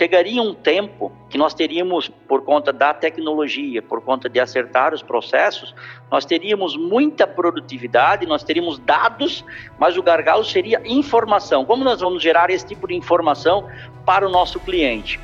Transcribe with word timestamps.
chegaria 0.00 0.40
um 0.40 0.54
tempo 0.54 1.12
que 1.28 1.36
nós 1.36 1.52
teríamos, 1.52 2.08
por 2.26 2.42
conta 2.42 2.72
da 2.72 2.94
tecnologia, 2.94 3.82
por 3.82 4.00
conta 4.00 4.30
de 4.30 4.40
acertar 4.40 4.94
os 4.94 5.02
processos, 5.02 5.74
nós 6.10 6.24
teríamos 6.24 6.74
muita 6.74 7.26
produtividade, 7.26 8.24
nós 8.24 8.42
teríamos 8.42 8.78
dados, 8.78 9.44
mas 9.78 9.98
o 9.98 10.02
gargalo 10.02 10.42
seria 10.42 10.80
informação. 10.86 11.66
Como 11.66 11.84
nós 11.84 12.00
vamos 12.00 12.22
gerar 12.22 12.48
esse 12.48 12.64
tipo 12.64 12.88
de 12.88 12.94
informação 12.94 13.68
para 14.06 14.26
o 14.26 14.30
nosso 14.30 14.58
cliente? 14.58 15.20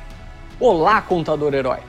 Olá, 0.59 1.01
contador 1.01 1.55
herói. 1.55 1.79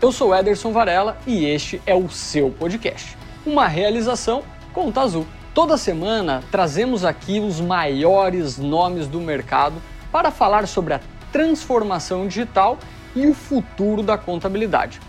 Eu 0.00 0.10
sou 0.10 0.34
Ederson 0.34 0.72
Varela 0.72 1.18
e 1.26 1.44
este 1.44 1.82
é 1.84 1.94
o 1.94 2.08
seu 2.08 2.50
podcast. 2.50 3.14
Uma 3.44 3.66
realização 3.66 4.42
Conta 4.72 5.02
Azul. 5.02 5.26
Toda 5.52 5.76
semana 5.76 6.42
trazemos 6.50 7.04
aqui 7.04 7.40
os 7.40 7.60
maiores 7.60 8.56
nomes 8.56 9.06
do 9.06 9.20
mercado 9.20 9.82
para 10.10 10.30
falar 10.30 10.66
sobre 10.66 10.94
a 10.94 11.00
transformação 11.38 12.26
digital 12.26 12.76
e 13.14 13.24
o 13.28 13.32
futuro 13.32 14.02
da 14.02 14.18
contabilidade. 14.18 15.00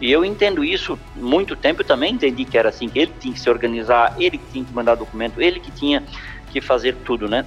E 0.00 0.10
eu 0.10 0.24
entendo 0.24 0.64
isso 0.64 0.98
muito 1.14 1.54
tempo, 1.54 1.82
eu 1.82 1.86
também 1.86 2.14
entendi 2.14 2.46
que 2.46 2.56
era 2.56 2.70
assim, 2.70 2.88
que 2.88 2.98
ele 2.98 3.12
tinha 3.20 3.34
que 3.34 3.38
se 3.38 3.50
organizar, 3.50 4.14
ele 4.18 4.38
que 4.38 4.52
tinha 4.52 4.64
que 4.64 4.72
mandar 4.72 4.94
documento, 4.94 5.38
ele 5.40 5.60
que 5.60 5.70
tinha 5.70 6.02
que 6.50 6.62
fazer 6.62 6.96
tudo, 7.04 7.28
né? 7.28 7.44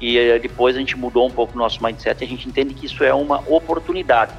E 0.00 0.18
eh, 0.18 0.40
depois 0.40 0.74
a 0.74 0.80
gente 0.80 0.98
mudou 0.98 1.24
um 1.24 1.30
pouco 1.30 1.54
o 1.54 1.56
nosso 1.58 1.80
mindset, 1.82 2.22
a 2.22 2.26
gente 2.26 2.48
entende 2.48 2.74
que 2.74 2.86
isso 2.86 3.04
é 3.04 3.14
uma 3.14 3.38
oportunidade. 3.48 4.32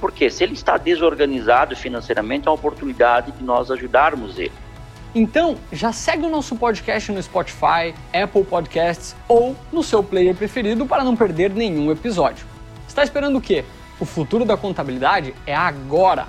Porque 0.00 0.30
se 0.30 0.44
ele 0.44 0.52
está 0.52 0.76
desorganizado 0.76 1.74
financeiramente, 1.74 2.46
é 2.46 2.50
uma 2.50 2.54
oportunidade 2.54 3.32
de 3.32 3.42
nós 3.42 3.68
ajudarmos 3.68 4.38
ele. 4.38 4.63
Então, 5.14 5.56
já 5.70 5.92
segue 5.92 6.26
o 6.26 6.28
nosso 6.28 6.56
podcast 6.56 7.12
no 7.12 7.22
Spotify, 7.22 7.94
Apple 8.12 8.42
Podcasts 8.42 9.14
ou 9.28 9.54
no 9.72 9.80
seu 9.80 10.02
player 10.02 10.34
preferido 10.34 10.86
para 10.86 11.04
não 11.04 11.14
perder 11.14 11.50
nenhum 11.50 11.92
episódio. 11.92 12.44
Está 12.88 13.04
esperando 13.04 13.38
o 13.38 13.40
quê? 13.40 13.64
O 14.00 14.04
futuro 14.04 14.44
da 14.44 14.56
contabilidade 14.56 15.32
é 15.46 15.54
agora! 15.54 16.26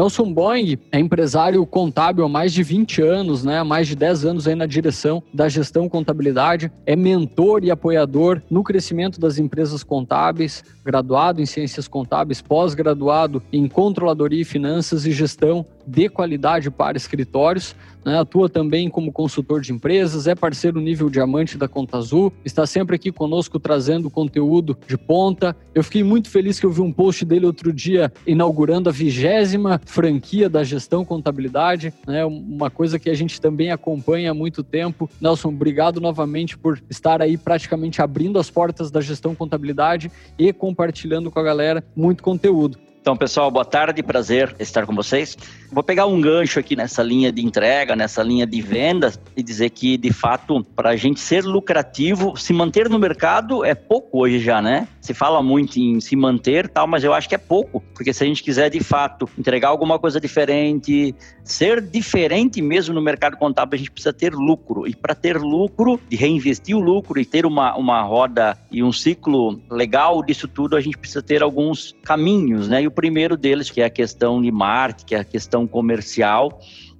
Nelson 0.00 0.32
Boeing 0.32 0.78
é 0.90 0.98
empresário 0.98 1.66
contábil 1.66 2.24
há 2.24 2.28
mais 2.28 2.54
de 2.54 2.62
20 2.62 3.02
anos, 3.02 3.44
né? 3.44 3.58
há 3.58 3.64
mais 3.64 3.86
de 3.86 3.94
10 3.94 4.24
anos 4.24 4.48
aí 4.48 4.54
na 4.54 4.64
direção 4.64 5.22
da 5.30 5.46
gestão 5.46 5.90
contabilidade, 5.90 6.72
é 6.86 6.96
mentor 6.96 7.62
e 7.64 7.70
apoiador 7.70 8.40
no 8.48 8.64
crescimento 8.64 9.20
das 9.20 9.38
empresas 9.38 9.82
contábeis, 9.82 10.64
graduado 10.82 11.42
em 11.42 11.44
ciências 11.44 11.86
contábeis, 11.86 12.40
pós-graduado 12.40 13.42
em 13.52 13.68
controladoria 13.68 14.40
e 14.40 14.44
finanças 14.44 15.04
e 15.04 15.12
gestão 15.12 15.66
de 15.86 16.08
qualidade 16.08 16.70
para 16.70 16.96
escritórios, 16.96 17.76
né? 18.04 18.18
atua 18.18 18.48
também 18.48 18.88
como 18.88 19.12
consultor 19.12 19.60
de 19.60 19.72
empresas, 19.72 20.26
é 20.26 20.34
parceiro 20.34 20.80
nível 20.80 21.10
diamante 21.10 21.56
da 21.56 21.68
Conta 21.68 21.98
Azul, 21.98 22.32
está 22.44 22.66
sempre 22.66 22.96
aqui 22.96 23.12
conosco 23.12 23.58
trazendo 23.58 24.10
conteúdo 24.10 24.76
de 24.86 24.96
ponta. 24.96 25.56
Eu 25.74 25.84
fiquei 25.84 26.02
muito 26.02 26.28
feliz 26.28 26.58
que 26.58 26.66
eu 26.66 26.70
vi 26.70 26.80
um 26.80 26.92
post 26.92 27.24
dele 27.24 27.46
outro 27.46 27.72
dia 27.72 28.12
inaugurando 28.26 28.88
a 28.88 28.92
vigésima 28.92 29.80
franquia 29.84 30.48
da 30.48 30.62
gestão 30.64 31.04
contabilidade, 31.04 31.92
né? 32.06 32.24
uma 32.24 32.70
coisa 32.70 32.98
que 32.98 33.10
a 33.10 33.14
gente 33.14 33.40
também 33.40 33.70
acompanha 33.70 34.30
há 34.30 34.34
muito 34.34 34.62
tempo. 34.62 35.10
Nelson, 35.20 35.48
obrigado 35.48 36.00
novamente 36.00 36.56
por 36.56 36.82
estar 36.88 37.22
aí 37.22 37.36
praticamente 37.36 38.02
abrindo 38.02 38.38
as 38.38 38.50
portas 38.50 38.90
da 38.90 39.00
gestão 39.00 39.34
contabilidade 39.34 40.10
e 40.38 40.52
compartilhando 40.52 41.30
com 41.30 41.38
a 41.38 41.42
galera 41.42 41.84
muito 41.96 42.22
conteúdo. 42.22 42.78
Então, 43.00 43.16
pessoal, 43.16 43.50
boa 43.50 43.64
tarde, 43.64 44.02
prazer 44.02 44.54
estar 44.58 44.84
com 44.84 44.94
vocês. 44.94 45.34
Vou 45.72 45.82
pegar 45.82 46.04
um 46.04 46.20
gancho 46.20 46.60
aqui 46.60 46.76
nessa 46.76 47.02
linha 47.02 47.32
de 47.32 47.42
entrega, 47.42 47.96
nessa 47.96 48.22
linha 48.22 48.46
de 48.46 48.60
vendas 48.60 49.18
e 49.34 49.42
dizer 49.42 49.70
que, 49.70 49.96
de 49.96 50.12
fato, 50.12 50.62
para 50.76 50.90
a 50.90 50.96
gente 50.96 51.18
ser 51.18 51.42
lucrativo, 51.42 52.36
se 52.36 52.52
manter 52.52 52.90
no 52.90 52.98
mercado 52.98 53.64
é 53.64 53.74
pouco 53.74 54.20
hoje 54.20 54.38
já, 54.38 54.60
né? 54.60 54.86
Se 55.00 55.14
fala 55.14 55.42
muito 55.42 55.78
em 55.78 55.98
se 55.98 56.14
manter, 56.14 56.68
tal, 56.68 56.86
mas 56.86 57.02
eu 57.02 57.14
acho 57.14 57.26
que 57.26 57.34
é 57.34 57.38
pouco, 57.38 57.82
porque 57.94 58.12
se 58.12 58.22
a 58.22 58.26
gente 58.26 58.42
quiser, 58.42 58.68
de 58.68 58.80
fato, 58.80 59.26
entregar 59.38 59.68
alguma 59.68 59.98
coisa 59.98 60.20
diferente, 60.20 61.14
ser 61.42 61.80
diferente 61.80 62.60
mesmo 62.60 62.94
no 62.94 63.00
mercado 63.00 63.36
contábil, 63.38 63.76
a 63.76 63.78
gente 63.78 63.90
precisa 63.90 64.12
ter 64.12 64.34
lucro. 64.34 64.86
E 64.86 64.94
para 64.94 65.14
ter 65.14 65.38
lucro, 65.38 65.98
de 66.06 66.16
reinvestir 66.16 66.76
o 66.76 66.80
lucro 66.80 67.18
e 67.18 67.24
ter 67.24 67.46
uma, 67.46 67.74
uma 67.76 68.02
roda 68.02 68.58
e 68.70 68.82
um 68.82 68.92
ciclo 68.92 69.58
legal 69.70 70.22
disso 70.22 70.46
tudo, 70.46 70.76
a 70.76 70.80
gente 70.82 70.98
precisa 70.98 71.22
ter 71.22 71.42
alguns 71.42 71.94
caminhos, 72.04 72.68
né? 72.68 72.89
O 72.90 72.92
primeiro 72.92 73.36
deles, 73.36 73.70
que 73.70 73.80
é 73.80 73.84
a 73.84 73.90
questão 73.90 74.42
de 74.42 74.50
marketing, 74.50 75.06
que 75.06 75.14
é 75.14 75.20
a 75.20 75.24
questão 75.24 75.64
comercial, 75.64 76.58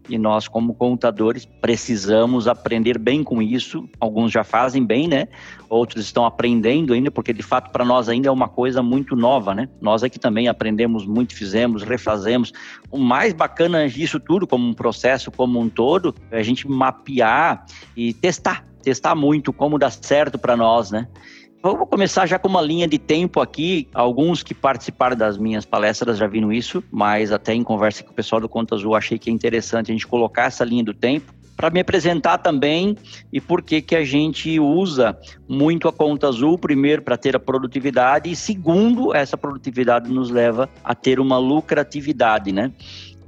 e 0.09 0.17
nós, 0.17 0.47
como 0.47 0.73
contadores, 0.73 1.45
precisamos 1.45 2.47
aprender 2.47 2.97
bem 2.97 3.25
com 3.25 3.43
isso. 3.43 3.89
Alguns 3.99 4.31
já 4.31 4.45
fazem 4.45 4.87
bem, 4.87 5.09
né? 5.09 5.27
Outros 5.69 6.05
estão 6.05 6.25
aprendendo 6.25 6.93
ainda, 6.93 7.11
porque 7.11 7.33
de 7.33 7.43
fato 7.43 7.73
para 7.73 7.84
nós 7.84 8.09
ainda 8.09 8.28
é 8.28 8.31
uma 8.31 8.49
coisa 8.49 8.84
muito 8.84 9.17
nova, 9.17 9.53
né? 9.53 9.69
Nós 9.81 10.05
aqui 10.05 10.17
também 10.17 10.47
aprendemos 10.47 11.05
muito, 11.05 11.34
fizemos, 11.34 11.83
refazemos. 11.83 12.53
O 12.89 12.97
mais 12.97 13.33
bacana 13.33 13.89
disso 13.89 14.21
tudo, 14.21 14.47
como 14.47 14.65
um 14.65 14.75
processo 14.75 15.28
como 15.33 15.59
um 15.59 15.69
todo, 15.69 16.15
é 16.31 16.39
a 16.39 16.43
gente 16.45 16.69
mapear 16.69 17.67
e 17.97 18.15
testar. 18.15 18.65
Testar 18.81 19.17
muito 19.17 19.53
como 19.53 19.77
dá 19.77 19.91
certo 19.91 20.39
para 20.39 20.57
nós, 20.57 20.93
né? 20.93 21.09
Vou 21.62 21.87
começar 21.87 22.25
já 22.25 22.38
com 22.38 22.48
uma 22.48 22.62
linha 22.62 22.88
de 22.88 22.98
tempo 22.98 23.38
aqui. 23.38 23.87
Alguns 23.93 24.43
que 24.43 24.54
participaram 24.54 25.15
das 25.15 25.37
minhas 25.37 25.66
palestras 25.66 26.16
já 26.16 26.26
viram 26.26 26.50
isso, 26.50 26.82
mas 26.91 27.31
até 27.32 27.53
em 27.53 27.62
conversa 27.62 28.03
com 28.03 28.12
o 28.12 28.15
pessoal 28.15 28.41
do 28.41 28.48
Conta 28.48 28.75
Azul 28.75 28.94
achei 28.94 29.19
que 29.19 29.28
é 29.28 29.32
interessante 29.32 29.91
a 29.91 29.93
gente 29.93 30.06
colocar 30.06 30.44
essa 30.44 30.65
linha 30.65 30.82
do 30.82 30.94
tempo 30.94 31.34
para 31.60 31.69
me 31.69 31.81
apresentar 31.81 32.38
também 32.38 32.97
e 33.31 33.38
por 33.38 33.60
que 33.60 33.82
que 33.82 33.94
a 33.94 34.03
gente 34.03 34.59
usa 34.59 35.15
muito 35.47 35.87
a 35.87 35.93
conta 35.93 36.26
azul, 36.26 36.56
primeiro 36.56 37.03
para 37.03 37.19
ter 37.19 37.37
a 37.37 37.38
produtividade 37.38 38.31
e 38.31 38.34
segundo, 38.34 39.15
essa 39.15 39.37
produtividade 39.37 40.10
nos 40.10 40.31
leva 40.31 40.71
a 40.82 40.94
ter 40.94 41.21
uma 41.21 41.37
lucratividade, 41.37 42.50
né? 42.50 42.72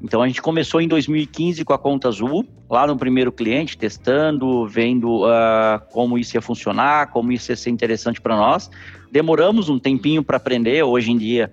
Então 0.02 0.20
a 0.20 0.26
gente 0.26 0.42
começou 0.42 0.80
em 0.80 0.88
2015 0.88 1.64
com 1.64 1.72
a 1.72 1.78
conta 1.78 2.08
azul, 2.08 2.44
lá 2.68 2.86
no 2.86 2.96
primeiro 2.96 3.30
cliente, 3.30 3.78
testando, 3.78 4.66
vendo 4.66 5.24
uh, 5.24 5.80
como 5.92 6.18
isso 6.18 6.36
ia 6.36 6.42
funcionar, 6.42 7.12
como 7.12 7.30
isso 7.30 7.52
ia 7.52 7.56
ser 7.56 7.70
interessante 7.70 8.20
para 8.20 8.36
nós. 8.36 8.68
Demoramos 9.12 9.68
um 9.68 9.78
tempinho 9.78 10.22
para 10.22 10.38
aprender, 10.38 10.82
hoje 10.82 11.12
em 11.12 11.16
dia 11.16 11.52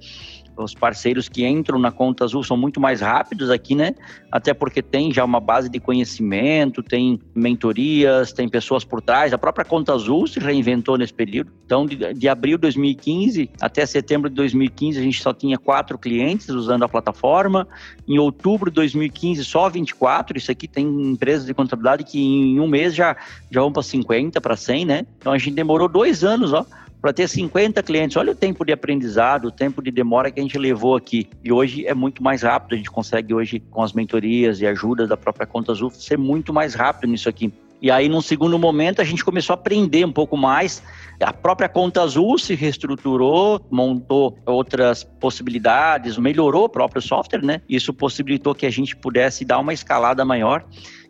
os 0.64 0.74
parceiros 0.74 1.30
que 1.30 1.46
entram 1.46 1.80
na 1.80 1.92
conta 1.92 2.24
azul 2.24 2.44
são 2.44 2.58
muito 2.58 2.80
mais 2.80 3.02
rápidos 3.02 3.50
aqui, 3.50 3.76
né? 3.76 3.96
Até 4.32 4.54
porque 4.54 4.82
tem 4.82 5.12
já 5.14 5.24
uma 5.24 5.40
base 5.40 5.70
de 5.70 5.80
conhecimento, 5.80 6.84
tem 6.84 7.20
mentorias, 7.34 8.34
tem 8.34 8.48
pessoas 8.48 8.84
por 8.84 9.02
trás. 9.02 9.34
A 9.34 9.38
própria 9.38 9.66
conta 9.66 9.94
azul 9.94 10.28
se 10.28 10.40
reinventou 10.40 10.98
nesse 10.98 11.14
período. 11.14 11.52
Então, 11.66 11.86
de, 11.86 12.14
de 12.14 12.28
abril 12.28 12.58
de 12.58 12.62
2015 12.62 13.50
até 13.62 13.86
setembro 13.86 14.30
de 14.30 14.36
2015, 14.36 15.00
a 15.00 15.02
gente 15.02 15.22
só 15.22 15.34
tinha 15.34 15.58
quatro 15.58 15.98
clientes 15.98 16.50
usando 16.50 16.84
a 16.84 16.90
plataforma. 16.90 17.68
Em 18.08 18.18
outubro 18.20 18.70
de 18.70 18.76
2015, 18.76 19.46
só 19.46 19.70
24. 19.70 20.38
Isso 20.38 20.52
aqui 20.52 20.68
tem 20.68 20.86
empresas 20.86 21.46
de 21.46 21.54
contabilidade 21.54 22.04
que 22.04 22.20
em 22.20 22.60
um 22.60 22.68
mês 22.68 22.94
já, 22.94 23.16
já 23.50 23.62
vão 23.62 23.72
para 23.72 23.84
50, 23.84 24.42
para 24.42 24.56
100, 24.56 24.86
né? 24.86 25.06
Então, 25.18 25.32
a 25.32 25.38
gente 25.38 25.54
demorou 25.54 25.88
dois 25.88 26.24
anos, 26.24 26.54
ó 26.54 26.66
para 27.02 27.14
ter 27.14 27.28
50 27.28 27.82
clientes. 27.84 28.18
Olha 28.18 28.32
o 28.32 28.36
tempo 28.36 28.66
de 28.66 28.74
aprendizado, 28.74 29.46
o 29.46 29.52
tempo 29.52 29.82
de 29.82 29.92
demora 29.92 30.32
que 30.32 30.40
a 30.40 30.44
gente 30.44 30.58
levou 30.58 30.96
aqui. 30.96 31.30
E 31.44 31.52
hoje 31.52 31.86
é 31.88 31.94
muito 31.94 32.22
mais 32.22 32.42
rápido. 32.42 32.74
A 32.74 32.78
gente 32.78 32.92
consegue 32.92 33.34
hoje, 33.34 33.60
com 33.60 33.82
as 33.82 33.94
mentorias 33.94 34.62
e 34.62 34.68
ajudas 34.68 35.08
da 35.08 35.18
própria 35.18 35.48
Conta 35.48 35.72
Azul, 35.72 35.90
ser 35.90 36.18
muito 36.18 36.54
mais 36.54 36.74
rápido 36.74 37.10
nisso 37.10 37.30
aqui. 37.30 37.52
E 37.82 37.90
aí, 37.90 38.10
num 38.10 38.20
segundo 38.20 38.60
momento, 38.60 39.02
a 39.02 39.06
gente 39.06 39.24
começou 39.24 39.54
a 39.54 39.58
aprender 39.58 40.06
um 40.06 40.12
pouco 40.12 40.36
mais. 40.36 40.84
A 41.22 41.32
própria 41.32 41.70
Conta 41.70 42.02
Azul 42.02 42.38
se 42.38 42.54
reestruturou, 42.54 43.66
montou 43.72 44.38
outras 44.46 45.06
possibilidades, 45.06 46.18
melhorou 46.18 46.66
o 46.66 46.70
próprio 46.70 47.02
software, 47.02 47.42
né? 47.42 47.62
Isso 47.70 47.94
possibilitou 47.94 48.54
que 48.54 48.66
a 48.66 48.70
gente 48.70 48.98
pudesse 48.98 49.46
dar 49.46 49.60
uma 49.60 49.74
escalada 49.74 50.26
maior. 50.26 50.66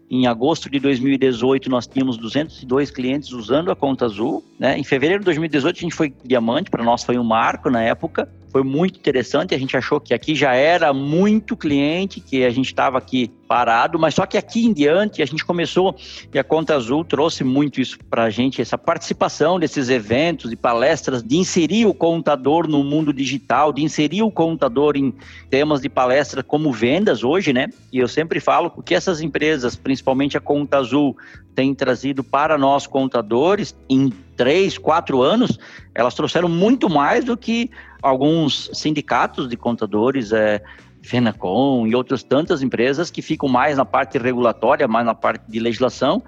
Em 0.09 0.25
agosto 0.25 0.69
de 0.69 0.79
2018, 0.79 1.69
nós 1.69 1.85
tínhamos 1.85 2.17
202 2.17 2.89
clientes 2.89 3.31
usando 3.31 3.71
a 3.71 3.75
conta 3.75 4.06
azul. 4.06 4.44
Né? 4.57 4.77
Em 4.77 4.83
fevereiro 4.83 5.21
de 5.21 5.25
2018, 5.25 5.77
a 5.77 5.81
gente 5.81 5.95
foi 5.95 6.13
diamante, 6.25 6.71
para 6.71 6.83
nós 6.83 7.03
foi 7.03 7.17
um 7.17 7.23
marco 7.23 7.69
na 7.69 7.83
época 7.83 8.27
foi 8.51 8.63
muito 8.63 9.00
interessante. 9.00 9.54
A 9.54 9.57
gente 9.57 9.78
achou 9.78 10.00
que 10.00 10.13
aqui 10.13 10.36
já 10.36 10.54
era 10.54 10.94
muito 10.94 11.56
cliente, 11.56 12.19
que 12.19 12.44
a 12.44 12.50
gente 12.50 12.68
estava 12.68 12.98
aqui 12.98 13.31
parado, 13.48 13.98
mas 13.98 14.13
só 14.13 14.28
que 14.28 14.38
aqui 14.38 14.66
em 14.66 14.72
diante 14.72 15.24
a 15.24 15.25
gente 15.25 15.44
começou 15.44 15.96
e 16.31 16.38
a 16.38 16.44
Conta 16.44 16.75
Azul 16.75 17.04
trouxe 17.04 17.44
muito 17.44 17.81
isso 17.81 17.98
para 18.07 18.25
a 18.25 18.30
gente, 18.30 18.62
essa 18.62 18.78
participação 18.78 19.60
desses 19.60 19.90
eventos 19.90 20.51
e 20.51 20.56
palestras, 20.56 21.24
de 21.24 21.36
inserir 21.36 21.88
o 21.88 21.94
contador 21.94 22.68
no 22.68 22.84
mundo 22.84 23.12
digital, 23.12 23.74
de 23.74 23.81
inserir 23.81 24.22
o 24.22 24.30
contador 24.30 24.95
em 24.95 25.12
temas 25.50 25.81
de 25.81 25.90
palestra 25.90 26.44
como 26.44 26.72
vendas 26.72 27.24
hoje, 27.24 27.52
né? 27.52 27.69
E 27.92 27.98
eu 27.98 28.07
sempre 28.07 28.40
falo 28.40 28.69
que 28.69 28.94
essas 28.94 29.19
empresas, 29.19 29.75
principalmente 29.75 30.38
a 30.38 30.42
Conta 30.42 30.78
Azul, 30.78 31.18
têm 31.56 31.74
trazido 31.74 32.24
para 32.24 32.57
nós 32.57 32.86
contadores 32.86 33.75
em 33.90 34.13
três, 34.38 34.78
quatro 34.78 35.22
anos, 35.22 35.60
elas 35.94 36.13
trouxeram 36.13 36.48
muito 36.48 36.90
mais 36.90 37.25
do 37.25 37.36
que 37.36 37.69
alguns 38.01 38.69
sindicatos 38.74 39.48
de 39.50 39.57
contadores 39.57 40.31
é, 40.31 40.62
Fenacom 41.01 41.88
e 41.88 41.96
outras 41.96 42.24
tantas 42.24 42.62
empresas 42.62 43.10
que 43.10 43.22
ficam 43.22 43.48
mais 43.48 43.78
na 43.78 43.86
parte 43.86 44.18
regulatória, 44.18 44.88
mais 44.88 45.06
na 45.06 45.16
parte 45.16 45.44
de 45.48 45.60
legislação, 45.60 46.22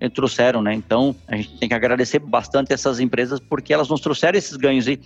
eh, 0.00 0.08
trouxeram, 0.08 0.60
né? 0.60 0.74
Então, 0.74 1.14
a 1.26 1.36
gente 1.36 1.56
tem 1.58 1.68
que 1.68 1.74
agradecer 1.74 2.18
bastante 2.18 2.72
essas 2.72 3.00
empresas 3.00 3.40
porque 3.40 3.72
elas 3.72 3.88
nos 3.88 4.00
trouxeram 4.00 4.38
esses 4.38 4.56
ganhos. 4.56 4.86
E 4.86 5.00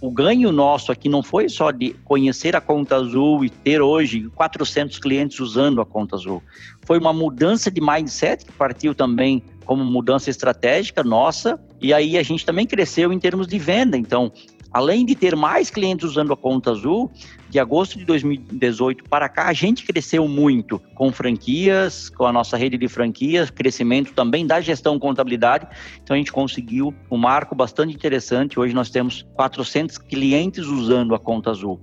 o 0.00 0.10
ganho 0.10 0.50
nosso 0.50 0.90
aqui 0.90 1.08
não 1.08 1.22
foi 1.22 1.48
só 1.48 1.70
de 1.70 1.94
conhecer 2.04 2.56
a 2.56 2.60
Conta 2.60 2.96
Azul 2.96 3.44
e 3.44 3.50
ter 3.50 3.80
hoje 3.80 4.28
400 4.34 4.98
clientes 4.98 5.38
usando 5.40 5.80
a 5.80 5.86
Conta 5.86 6.16
Azul. 6.16 6.42
Foi 6.84 6.98
uma 6.98 7.12
mudança 7.12 7.70
de 7.70 7.80
mindset 7.80 8.44
que 8.44 8.52
partiu 8.52 8.94
também 8.94 9.42
como 9.64 9.82
mudança 9.82 10.28
estratégica 10.28 11.02
nossa, 11.02 11.58
e 11.80 11.94
aí 11.94 12.18
a 12.18 12.22
gente 12.22 12.44
também 12.44 12.66
cresceu 12.66 13.12
em 13.12 13.18
termos 13.18 13.46
de 13.46 13.58
venda. 13.58 13.96
Então, 13.96 14.30
além 14.74 15.06
de 15.06 15.14
ter 15.14 15.36
mais 15.36 15.70
clientes 15.70 16.04
usando 16.04 16.32
a 16.32 16.36
conta 16.36 16.72
azul, 16.72 17.08
de 17.48 17.60
agosto 17.60 17.96
de 17.96 18.04
2018 18.04 19.04
para 19.04 19.28
cá, 19.28 19.46
a 19.46 19.52
gente 19.52 19.86
cresceu 19.86 20.26
muito 20.26 20.82
com 20.96 21.12
franquias, 21.12 22.10
com 22.10 22.26
a 22.26 22.32
nossa 22.32 22.56
rede 22.56 22.76
de 22.76 22.88
franquias, 22.88 23.50
crescimento 23.50 24.12
também 24.12 24.44
da 24.44 24.60
gestão 24.60 24.98
contabilidade. 24.98 25.68
Então 26.02 26.14
a 26.14 26.18
gente 26.18 26.32
conseguiu 26.32 26.92
um 27.08 27.16
marco 27.16 27.54
bastante 27.54 27.94
interessante. 27.94 28.58
Hoje 28.58 28.74
nós 28.74 28.90
temos 28.90 29.24
400 29.34 29.96
clientes 29.96 30.66
usando 30.66 31.14
a 31.14 31.20
conta 31.20 31.52
azul 31.52 31.78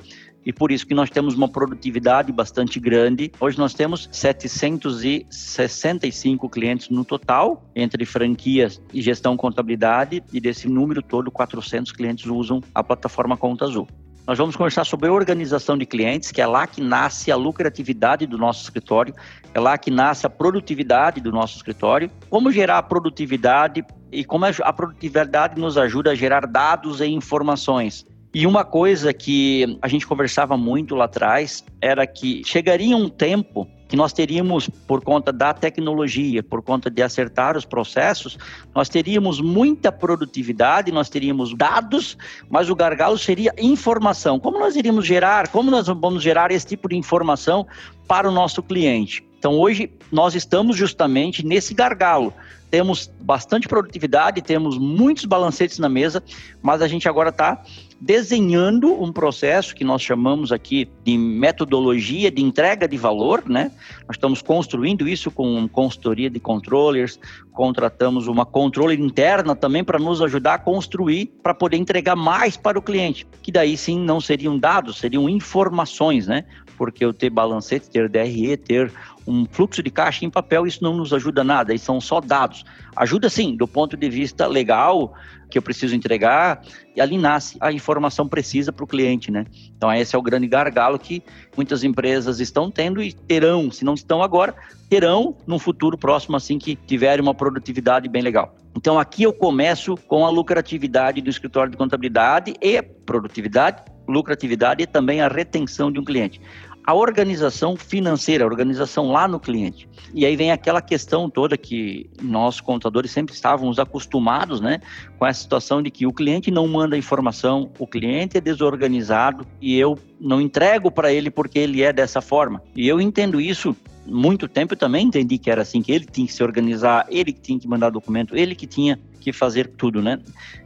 e 0.45 0.53
por 0.53 0.71
isso 0.71 0.87
que 0.87 0.93
nós 0.93 1.09
temos 1.09 1.33
uma 1.35 1.47
produtividade 1.47 2.31
bastante 2.31 2.79
grande. 2.79 3.31
Hoje 3.39 3.57
nós 3.57 3.73
temos 3.73 4.07
765 4.11 6.47
clientes 6.49 6.89
no 6.89 7.05
total, 7.05 7.63
entre 7.75 8.05
franquias 8.05 8.81
e 8.93 9.01
gestão 9.01 9.37
contabilidade, 9.37 10.23
e 10.31 10.39
desse 10.39 10.67
número 10.67 11.01
todo, 11.01 11.31
400 11.31 11.91
clientes 11.91 12.25
usam 12.25 12.61
a 12.73 12.83
plataforma 12.83 13.37
Conta 13.37 13.65
Azul. 13.65 13.87
Nós 14.27 14.37
vamos 14.37 14.55
conversar 14.55 14.85
sobre 14.85 15.09
organização 15.09 15.75
de 15.77 15.85
clientes, 15.85 16.31
que 16.31 16.41
é 16.41 16.45
lá 16.45 16.67
que 16.67 16.79
nasce 16.79 17.31
a 17.31 17.35
lucratividade 17.35 18.27
do 18.27 18.37
nosso 18.37 18.63
escritório, 18.63 19.15
é 19.53 19.59
lá 19.59 19.77
que 19.77 19.89
nasce 19.89 20.27
a 20.27 20.29
produtividade 20.29 21.19
do 21.19 21.31
nosso 21.31 21.57
escritório, 21.57 22.09
como 22.29 22.51
gerar 22.51 22.77
a 22.77 22.83
produtividade 22.83 23.83
e 24.11 24.23
como 24.23 24.45
a 24.45 24.73
produtividade 24.73 25.59
nos 25.59 25.77
ajuda 25.77 26.11
a 26.11 26.15
gerar 26.15 26.45
dados 26.45 27.01
e 27.01 27.07
informações. 27.07 28.05
E 28.33 28.47
uma 28.47 28.63
coisa 28.63 29.13
que 29.13 29.77
a 29.81 29.87
gente 29.89 30.07
conversava 30.07 30.55
muito 30.55 30.95
lá 30.95 31.05
atrás 31.05 31.65
era 31.81 32.07
que 32.07 32.41
chegaria 32.45 32.95
um 32.95 33.09
tempo 33.09 33.67
que 33.89 33.97
nós 33.97 34.13
teríamos, 34.13 34.69
por 34.87 35.03
conta 35.03 35.33
da 35.33 35.53
tecnologia, 35.53 36.41
por 36.41 36.61
conta 36.61 36.89
de 36.89 37.03
acertar 37.03 37.57
os 37.57 37.65
processos, 37.65 38.37
nós 38.73 38.87
teríamos 38.87 39.41
muita 39.41 39.91
produtividade, 39.91 40.93
nós 40.93 41.09
teríamos 41.09 41.53
dados, 41.53 42.17
mas 42.49 42.69
o 42.69 42.75
gargalo 42.75 43.17
seria 43.17 43.53
informação. 43.59 44.39
Como 44.39 44.57
nós 44.57 44.77
iríamos 44.77 45.05
gerar, 45.05 45.49
como 45.49 45.69
nós 45.69 45.87
vamos 45.87 46.23
gerar 46.23 46.51
esse 46.51 46.65
tipo 46.67 46.87
de 46.87 46.95
informação 46.95 47.67
para 48.07 48.29
o 48.29 48.31
nosso 48.31 48.63
cliente? 48.63 49.25
Então, 49.37 49.59
hoje, 49.59 49.91
nós 50.09 50.35
estamos 50.35 50.77
justamente 50.77 51.45
nesse 51.45 51.73
gargalo 51.73 52.33
temos 52.71 53.11
bastante 53.19 53.67
produtividade, 53.67 54.41
temos 54.41 54.77
muitos 54.77 55.25
balancetes 55.25 55.77
na 55.77 55.89
mesa, 55.89 56.23
mas 56.61 56.81
a 56.81 56.87
gente 56.87 57.07
agora 57.07 57.27
está 57.27 57.61
desenhando 58.01 58.91
um 58.91 59.13
processo 59.13 59.75
que 59.75 59.83
nós 59.83 60.01
chamamos 60.01 60.51
aqui 60.51 60.89
de 61.03 61.15
metodologia 61.15 62.31
de 62.31 62.41
entrega 62.41 62.87
de 62.87 62.97
valor, 62.97 63.47
né? 63.47 63.71
Nós 64.07 64.15
estamos 64.15 64.41
construindo 64.41 65.07
isso 65.07 65.29
com 65.29 65.67
consultoria 65.69 66.27
de 66.27 66.39
controllers, 66.39 67.19
contratamos 67.53 68.27
uma 68.27 68.45
controle 68.45 68.95
interna 68.95 69.55
também 69.55 69.83
para 69.83 69.99
nos 69.99 70.21
ajudar 70.21 70.55
a 70.55 70.59
construir, 70.59 71.27
para 71.43 71.53
poder 71.53 71.77
entregar 71.77 72.15
mais 72.15 72.55
para 72.57 72.79
o 72.79 72.81
cliente, 72.81 73.27
que 73.41 73.51
daí 73.51 73.75
sim 73.77 73.99
não 73.99 74.21
seriam 74.21 74.57
dados, 74.57 74.97
seriam 74.97 75.29
informações, 75.29 76.27
né? 76.27 76.45
Porque 76.77 77.05
eu 77.05 77.13
ter 77.13 77.29
balancete, 77.29 77.89
ter 77.89 78.09
DRE, 78.09 78.57
ter 78.57 78.91
um 79.27 79.45
fluxo 79.45 79.83
de 79.83 79.91
caixa 79.91 80.25
em 80.25 80.29
papel, 80.29 80.65
isso 80.65 80.83
não 80.83 80.95
nos 80.95 81.13
ajuda 81.13 81.43
nada, 81.43 81.73
isso 81.73 81.85
são 81.85 82.01
só 82.01 82.19
dados. 82.19 82.63
Ajuda 82.95 83.29
sim, 83.29 83.55
do 83.55 83.67
ponto 83.67 83.95
de 83.95 84.09
vista 84.09 84.47
legal, 84.47 85.13
que 85.49 85.57
eu 85.57 85.61
preciso 85.61 85.95
entregar, 85.95 86.63
e 86.95 87.01
ali 87.01 87.17
nasce 87.17 87.57
a 87.59 87.71
informação 87.71 88.27
precisa 88.27 88.71
para 88.71 88.83
o 88.83 88.87
cliente, 88.87 89.29
né? 89.29 89.45
Então 89.81 89.91
esse 89.91 90.15
é 90.15 90.19
o 90.19 90.21
grande 90.21 90.45
gargalo 90.45 90.99
que 90.99 91.23
muitas 91.57 91.83
empresas 91.83 92.39
estão 92.39 92.69
tendo 92.69 93.01
e 93.01 93.11
terão, 93.11 93.71
se 93.71 93.83
não 93.83 93.95
estão 93.95 94.21
agora, 94.21 94.53
terão 94.87 95.35
no 95.47 95.57
futuro 95.57 95.97
próximo 95.97 96.37
assim 96.37 96.59
que 96.59 96.75
tiverem 96.75 97.19
uma 97.19 97.33
produtividade 97.33 98.07
bem 98.07 98.21
legal. 98.21 98.53
Então 98.77 98.99
aqui 98.99 99.23
eu 99.23 99.33
começo 99.33 99.97
com 100.07 100.23
a 100.23 100.29
lucratividade 100.29 101.19
do 101.19 101.31
escritório 101.31 101.71
de 101.71 101.77
contabilidade 101.77 102.53
e 102.61 102.79
produtividade, 102.79 103.81
lucratividade 104.07 104.83
e 104.83 104.85
também 104.85 105.19
a 105.19 105.27
retenção 105.27 105.91
de 105.91 105.99
um 105.99 106.03
cliente 106.03 106.39
a 106.85 106.93
organização 106.93 107.75
financeira, 107.75 108.43
a 108.43 108.47
organização 108.47 109.11
lá 109.11 109.27
no 109.27 109.39
cliente. 109.39 109.87
E 110.13 110.25
aí 110.25 110.35
vem 110.35 110.51
aquela 110.51 110.81
questão 110.81 111.29
toda 111.29 111.57
que 111.57 112.09
nós 112.21 112.59
contadores 112.59 113.11
sempre 113.11 113.33
estávamos 113.33 113.79
acostumados, 113.79 114.59
né, 114.59 114.79
com 115.17 115.25
essa 115.25 115.41
situação 115.41 115.81
de 115.81 115.89
que 115.89 116.05
o 116.05 116.13
cliente 116.13 116.51
não 116.51 116.67
manda 116.67 116.97
informação, 116.97 117.71
o 117.79 117.87
cliente 117.87 118.37
é 118.37 118.41
desorganizado 118.41 119.45
e 119.61 119.77
eu 119.77 119.97
não 120.19 120.41
entrego 120.41 120.91
para 120.91 121.13
ele 121.13 121.29
porque 121.29 121.59
ele 121.59 121.81
é 121.81 121.93
dessa 121.93 122.21
forma. 122.21 122.61
E 122.75 122.87
eu 122.87 122.99
entendo 122.99 123.39
isso 123.39 123.75
muito 124.05 124.47
tempo 124.47 124.73
eu 124.73 124.77
também 124.77 125.05
entendi 125.05 125.37
que 125.37 125.49
era 125.49 125.61
assim, 125.61 125.81
que 125.81 125.91
ele 125.91 126.05
tinha 126.05 126.25
que 126.25 126.33
se 126.33 126.43
organizar, 126.43 127.05
ele 127.09 127.31
que 127.31 127.41
tinha 127.41 127.59
que 127.59 127.67
mandar 127.67 127.89
documento, 127.89 128.35
ele 128.35 128.55
que 128.55 128.65
tinha 128.65 128.99
que 129.19 129.31
fazer 129.31 129.67
tudo, 129.67 130.01
né? 130.01 130.19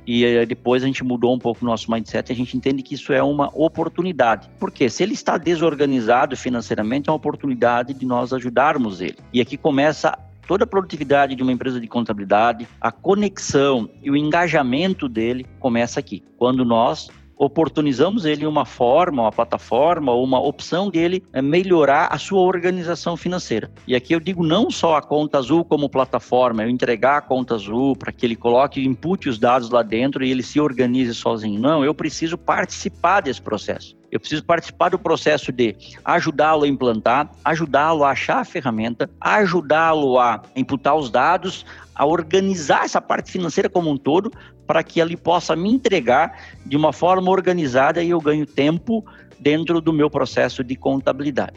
E 0.08 0.24
eh, 0.24 0.46
depois 0.46 0.82
a 0.84 0.86
gente 0.86 1.04
mudou 1.04 1.36
um 1.36 1.40
pouco 1.40 1.64
o 1.64 1.68
nosso 1.68 1.92
mindset, 1.92 2.32
a 2.32 2.36
gente 2.36 2.56
entende 2.56 2.82
que 2.82 2.96
isso 2.96 3.12
é 3.12 3.22
uma 3.22 3.50
oportunidade. 3.54 4.50
Porque 4.60 4.90
se 4.90 5.04
ele 5.04 5.14
está 5.14 5.38
desorganizado 5.38 6.38
financeiramente, 6.38 7.10
é 7.10 7.12
uma 7.12 7.18
oportunidade 7.18 7.94
de 7.94 8.06
nós 8.06 8.32
ajudarmos 8.32 9.02
ele. 9.02 9.18
E 9.34 9.42
aqui 9.42 9.58
começa 9.58 10.18
toda 10.48 10.64
a 10.64 10.68
produtividade 10.68 11.36
de 11.36 11.44
uma 11.44 11.52
empresa 11.52 11.80
de 11.80 11.88
contabilidade, 11.88 12.68
a 12.80 12.92
conexão 12.92 13.90
e 14.02 14.10
o 14.10 14.16
engajamento 14.16 15.10
dele 15.10 15.46
começa 15.60 16.00
aqui. 16.00 16.24
Quando 16.38 16.64
nós 16.64 17.10
oportunizamos 17.38 18.26
ele 18.26 18.46
uma 18.46 18.66
forma, 18.66 19.24
uma 19.24 19.32
plataforma, 19.32 20.14
uma 20.14 20.40
opção 20.40 20.90
dele 20.90 21.24
é 21.34 21.42
melhorar 21.42 22.08
a 22.12 22.18
sua 22.18 22.42
organização 22.42 23.18
financeira. 23.18 23.70
E 23.88 23.96
aqui 23.96 24.14
eu 24.14 24.20
digo 24.20 24.46
não 24.46 24.70
só 24.72 24.96
a 24.96 25.02
conta 25.02 25.38
azul 25.38 25.66
como 25.66 25.90
plataforma, 25.90 26.64
eu 26.64 26.70
entregar 26.70 27.18
a 27.18 27.22
conta 27.22 27.56
azul 27.56 27.96
para 27.96 28.12
que 28.12 28.26
ele 28.26 28.36
coloque, 28.36 28.86
input 28.86 29.30
os 29.30 29.40
dados 29.40 29.70
lá 29.70 29.84
dentro 29.84 30.24
e 30.24 30.32
ele 30.32 30.44
se 30.44 30.60
organize 30.60 31.14
sozinho. 31.14 31.60
Não, 31.60 31.84
eu 31.84 31.94
preciso 31.94 32.38
participar 32.38 33.22
desse 33.22 33.42
processo. 33.42 33.96
Eu 34.12 34.20
preciso 34.20 34.46
participar 34.46 34.90
do 34.90 35.00
processo 35.00 35.52
de 35.52 35.76
ajudá-lo 36.06 36.64
a 36.64 36.68
implantar, 36.68 37.30
ajudá-lo 37.44 38.04
a 38.06 38.12
achar 38.12 38.40
a 38.40 38.46
ferramenta, 38.46 39.10
ajudá-lo 39.20 40.18
a 40.18 40.42
imputar 40.56 40.96
os 40.96 41.10
dados, 41.10 41.66
a 41.94 42.06
organizar 42.06 42.86
essa 42.86 43.02
parte 43.02 43.32
financeira 43.32 43.70
como 43.70 43.90
um 43.90 43.98
todo, 43.98 44.32
para 44.66 44.84
que 44.84 45.00
ele 45.00 45.16
possa 45.16 45.56
me 45.56 45.70
entregar 45.72 46.40
de 46.66 46.76
uma 46.76 46.92
forma 46.92 47.32
organizada 47.32 48.04
e 48.04 48.10
eu 48.10 48.20
ganho 48.20 48.46
tempo 48.46 49.06
dentro 49.40 49.82
do 49.82 49.94
meu 49.94 50.10
processo 50.10 50.64
de 50.64 50.76
contabilidade. 50.76 51.54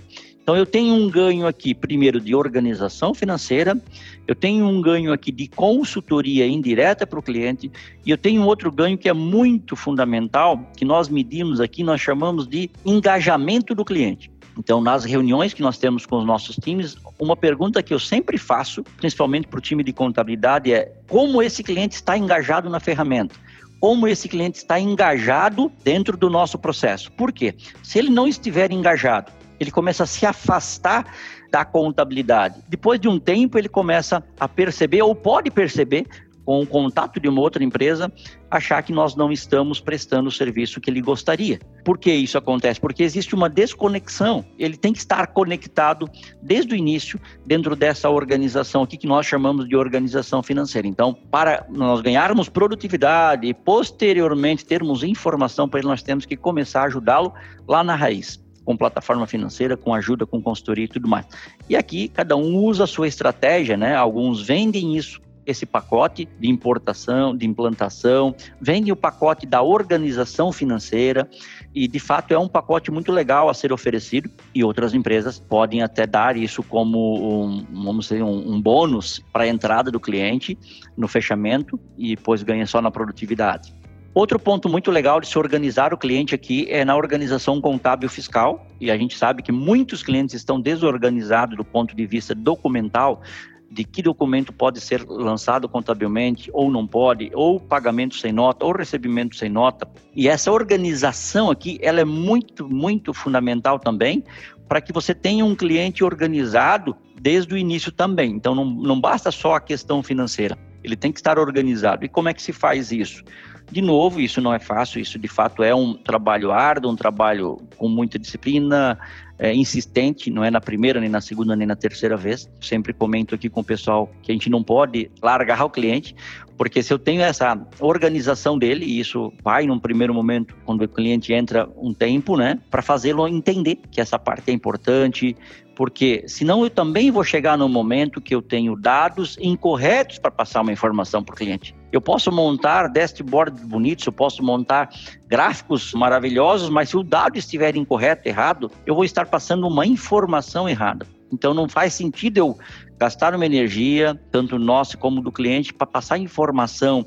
Então 0.48 0.56
eu 0.56 0.64
tenho 0.64 0.94
um 0.94 1.10
ganho 1.10 1.46
aqui, 1.46 1.74
primeiro, 1.74 2.18
de 2.18 2.34
organização 2.34 3.12
financeira, 3.12 3.78
eu 4.26 4.34
tenho 4.34 4.66
um 4.66 4.80
ganho 4.80 5.12
aqui 5.12 5.30
de 5.30 5.46
consultoria 5.46 6.46
indireta 6.46 7.06
para 7.06 7.18
o 7.18 7.22
cliente, 7.22 7.70
e 8.06 8.10
eu 8.10 8.16
tenho 8.16 8.42
outro 8.42 8.72
ganho 8.72 8.96
que 8.96 9.10
é 9.10 9.12
muito 9.12 9.76
fundamental, 9.76 10.58
que 10.74 10.86
nós 10.86 11.10
medimos 11.10 11.60
aqui, 11.60 11.84
nós 11.84 12.00
chamamos 12.00 12.46
de 12.46 12.70
engajamento 12.82 13.74
do 13.74 13.84
cliente. 13.84 14.30
Então, 14.58 14.80
nas 14.80 15.04
reuniões 15.04 15.54
que 15.54 15.62
nós 15.62 15.78
temos 15.78 16.04
com 16.04 16.18
os 16.18 16.26
nossos 16.26 16.56
times, 16.56 16.96
uma 17.16 17.36
pergunta 17.36 17.80
que 17.80 17.94
eu 17.94 17.98
sempre 18.00 18.36
faço, 18.36 18.82
principalmente 18.96 19.46
para 19.46 19.58
o 19.58 19.62
time 19.62 19.84
de 19.84 19.92
contabilidade, 19.92 20.72
é 20.72 20.92
como 21.08 21.40
esse 21.40 21.62
cliente 21.62 21.94
está 21.94 22.18
engajado 22.18 22.68
na 22.68 22.80
ferramenta? 22.80 23.36
Como 23.80 24.08
esse 24.08 24.28
cliente 24.28 24.58
está 24.58 24.80
engajado 24.80 25.70
dentro 25.84 26.16
do 26.16 26.28
nosso 26.28 26.58
processo? 26.58 27.12
Por 27.12 27.32
quê? 27.32 27.54
Se 27.84 28.00
ele 28.00 28.10
não 28.10 28.26
estiver 28.26 28.72
engajado, 28.72 29.30
ele 29.60 29.70
começa 29.70 30.02
a 30.02 30.06
se 30.06 30.26
afastar 30.26 31.06
da 31.52 31.64
contabilidade. 31.64 32.60
Depois 32.68 32.98
de 32.98 33.08
um 33.08 33.18
tempo, 33.18 33.58
ele 33.58 33.68
começa 33.68 34.24
a 34.40 34.48
perceber, 34.48 35.02
ou 35.02 35.14
pode 35.14 35.52
perceber, 35.52 36.04
com 36.48 36.60
o 36.60 36.66
contato 36.66 37.20
de 37.20 37.28
uma 37.28 37.42
outra 37.42 37.62
empresa, 37.62 38.10
achar 38.50 38.82
que 38.82 38.90
nós 38.90 39.14
não 39.14 39.30
estamos 39.30 39.80
prestando 39.80 40.30
o 40.30 40.32
serviço 40.32 40.80
que 40.80 40.88
ele 40.88 41.02
gostaria. 41.02 41.58
Por 41.84 41.98
que 41.98 42.10
isso 42.10 42.38
acontece? 42.38 42.80
Porque 42.80 43.02
existe 43.02 43.34
uma 43.34 43.50
desconexão. 43.50 44.42
Ele 44.58 44.74
tem 44.74 44.94
que 44.94 44.98
estar 44.98 45.26
conectado 45.26 46.08
desde 46.40 46.72
o 46.72 46.74
início 46.74 47.20
dentro 47.44 47.76
dessa 47.76 48.08
organização 48.08 48.82
aqui 48.82 48.96
que 48.96 49.06
nós 49.06 49.26
chamamos 49.26 49.68
de 49.68 49.76
organização 49.76 50.42
financeira. 50.42 50.88
Então, 50.88 51.12
para 51.12 51.66
nós 51.68 52.00
ganharmos 52.00 52.48
produtividade 52.48 53.46
e 53.46 53.52
posteriormente 53.52 54.64
termos 54.64 55.02
informação 55.02 55.68
para 55.68 55.80
ele, 55.80 55.88
nós 55.88 56.02
temos 56.02 56.24
que 56.24 56.34
começar 56.34 56.80
a 56.80 56.86
ajudá-lo 56.86 57.34
lá 57.68 57.84
na 57.84 57.94
raiz 57.94 58.42
com 58.64 58.74
plataforma 58.74 59.26
financeira, 59.26 59.76
com 59.76 59.92
ajuda, 59.94 60.24
com 60.24 60.40
consultoria 60.40 60.86
e 60.86 60.88
tudo 60.88 61.06
mais. 61.08 61.26
E 61.68 61.76
aqui 61.76 62.08
cada 62.08 62.36
um 62.36 62.56
usa 62.56 62.84
a 62.84 62.86
sua 62.86 63.06
estratégia, 63.06 63.76
né? 63.76 63.94
Alguns 63.94 64.46
vendem 64.46 64.96
isso 64.96 65.20
esse 65.48 65.64
pacote 65.64 66.28
de 66.38 66.46
importação, 66.46 67.34
de 67.34 67.46
implantação, 67.46 68.34
vem 68.60 68.92
o 68.92 68.96
pacote 68.96 69.46
da 69.46 69.62
organização 69.62 70.52
financeira 70.52 71.26
e 71.74 71.88
de 71.88 71.98
fato 71.98 72.34
é 72.34 72.38
um 72.38 72.46
pacote 72.46 72.90
muito 72.90 73.10
legal 73.10 73.48
a 73.48 73.54
ser 73.54 73.72
oferecido 73.72 74.30
e 74.54 74.62
outras 74.62 74.92
empresas 74.92 75.40
podem 75.40 75.82
até 75.82 76.06
dar 76.06 76.36
isso 76.36 76.62
como 76.62 77.46
um, 77.46 77.64
vamos 77.72 78.08
dizer, 78.08 78.22
um, 78.22 78.52
um 78.52 78.60
bônus 78.60 79.24
para 79.32 79.44
a 79.44 79.48
entrada 79.48 79.90
do 79.90 79.98
cliente 79.98 80.58
no 80.94 81.08
fechamento 81.08 81.80
e 81.96 82.14
depois 82.14 82.42
ganha 82.42 82.66
só 82.66 82.82
na 82.82 82.90
produtividade. 82.90 83.74
Outro 84.12 84.38
ponto 84.38 84.68
muito 84.68 84.90
legal 84.90 85.20
de 85.20 85.28
se 85.28 85.38
organizar 85.38 85.94
o 85.94 85.96
cliente 85.96 86.34
aqui 86.34 86.66
é 86.68 86.84
na 86.84 86.96
organização 86.96 87.60
contábil 87.60 88.08
fiscal, 88.08 88.66
e 88.80 88.90
a 88.90 88.98
gente 88.98 89.16
sabe 89.16 89.42
que 89.42 89.52
muitos 89.52 90.02
clientes 90.02 90.34
estão 90.34 90.60
desorganizados 90.60 91.56
do 91.56 91.64
ponto 91.64 91.94
de 91.94 92.04
vista 92.04 92.34
documental, 92.34 93.22
de 93.70 93.84
que 93.84 94.02
documento 94.02 94.52
pode 94.52 94.80
ser 94.80 95.04
lançado 95.06 95.68
contabilmente 95.68 96.50
ou 96.52 96.70
não 96.70 96.86
pode, 96.86 97.30
ou 97.34 97.60
pagamento 97.60 98.16
sem 98.16 98.32
nota, 98.32 98.64
ou 98.64 98.72
recebimento 98.72 99.36
sem 99.36 99.50
nota. 99.50 99.86
E 100.14 100.28
essa 100.28 100.50
organização 100.50 101.50
aqui, 101.50 101.78
ela 101.82 102.00
é 102.00 102.04
muito, 102.04 102.68
muito 102.68 103.12
fundamental 103.12 103.78
também 103.78 104.24
para 104.68 104.80
que 104.80 104.92
você 104.92 105.14
tenha 105.14 105.44
um 105.44 105.54
cliente 105.54 106.04
organizado 106.04 106.96
desde 107.20 107.54
o 107.54 107.56
início 107.56 107.90
também. 107.90 108.32
Então, 108.32 108.54
não, 108.54 108.64
não 108.64 109.00
basta 109.00 109.30
só 109.30 109.54
a 109.54 109.60
questão 109.60 110.02
financeira, 110.02 110.58
ele 110.84 110.96
tem 110.96 111.10
que 111.10 111.18
estar 111.18 111.38
organizado. 111.38 112.04
E 112.04 112.08
como 112.08 112.28
é 112.28 112.34
que 112.34 112.42
se 112.42 112.52
faz 112.52 112.92
isso? 112.92 113.22
De 113.70 113.82
novo, 113.82 114.20
isso 114.20 114.40
não 114.40 114.52
é 114.52 114.58
fácil, 114.58 115.00
isso 115.00 115.18
de 115.18 115.28
fato 115.28 115.62
é 115.62 115.74
um 115.74 115.92
trabalho 115.92 116.50
árduo, 116.50 116.90
um 116.90 116.96
trabalho 116.96 117.58
com 117.76 117.86
muita 117.86 118.18
disciplina, 118.18 118.98
é, 119.38 119.54
insistente, 119.54 120.30
não 120.30 120.42
é 120.42 120.50
na 120.50 120.60
primeira, 120.60 121.00
nem 121.00 121.08
na 121.08 121.20
segunda, 121.20 121.54
nem 121.54 121.66
na 121.66 121.76
terceira 121.76 122.16
vez. 122.16 122.50
Sempre 122.60 122.92
comento 122.92 123.34
aqui 123.34 123.48
com 123.48 123.60
o 123.60 123.64
pessoal 123.64 124.10
que 124.22 124.32
a 124.32 124.34
gente 124.34 124.50
não 124.50 124.62
pode 124.62 125.10
largar 125.22 125.64
o 125.64 125.70
cliente, 125.70 126.14
porque 126.56 126.82
se 126.82 126.92
eu 126.92 126.98
tenho 126.98 127.22
essa 127.22 127.56
organização 127.78 128.58
dele, 128.58 128.84
e 128.84 128.98
isso 128.98 129.32
vai 129.42 129.64
num 129.64 129.78
primeiro 129.78 130.12
momento, 130.12 130.56
quando 130.66 130.82
o 130.82 130.88
cliente 130.88 131.32
entra 131.32 131.68
um 131.76 131.94
tempo, 131.94 132.36
né, 132.36 132.58
para 132.68 132.82
fazê-lo 132.82 133.28
entender 133.28 133.78
que 133.90 134.00
essa 134.00 134.18
parte 134.18 134.50
é 134.50 134.52
importante, 134.52 135.36
porque 135.76 136.24
senão 136.26 136.64
eu 136.64 136.70
também 136.70 137.08
vou 137.08 137.22
chegar 137.22 137.56
no 137.56 137.68
momento 137.68 138.20
que 138.20 138.34
eu 138.34 138.42
tenho 138.42 138.74
dados 138.74 139.38
incorretos 139.40 140.18
para 140.18 140.32
passar 140.32 140.62
uma 140.62 140.72
informação 140.72 141.22
para 141.22 141.32
o 141.32 141.36
cliente. 141.36 141.77
Eu 141.90 142.00
posso 142.00 142.30
montar 142.30 142.88
dashboards 142.88 143.64
bonitos, 143.64 144.06
eu 144.06 144.12
posso 144.12 144.42
montar 144.42 144.90
gráficos 145.26 145.92
maravilhosos, 145.94 146.68
mas 146.68 146.90
se 146.90 146.96
o 146.96 147.02
dado 147.02 147.38
estiver 147.38 147.76
incorreto, 147.76 148.28
errado, 148.28 148.70
eu 148.84 148.94
vou 148.94 149.04
estar 149.04 149.26
passando 149.26 149.66
uma 149.66 149.86
informação 149.86 150.68
errada. 150.68 151.06
Então 151.32 151.52
não 151.52 151.68
faz 151.68 151.94
sentido 151.94 152.38
eu 152.38 152.58
gastar 152.98 153.34
uma 153.34 153.46
energia, 153.46 154.18
tanto 154.30 154.58
nossa 154.58 154.96
como 154.96 155.20
do 155.20 155.30
cliente, 155.30 155.72
para 155.72 155.86
passar 155.86 156.18
informação 156.18 157.06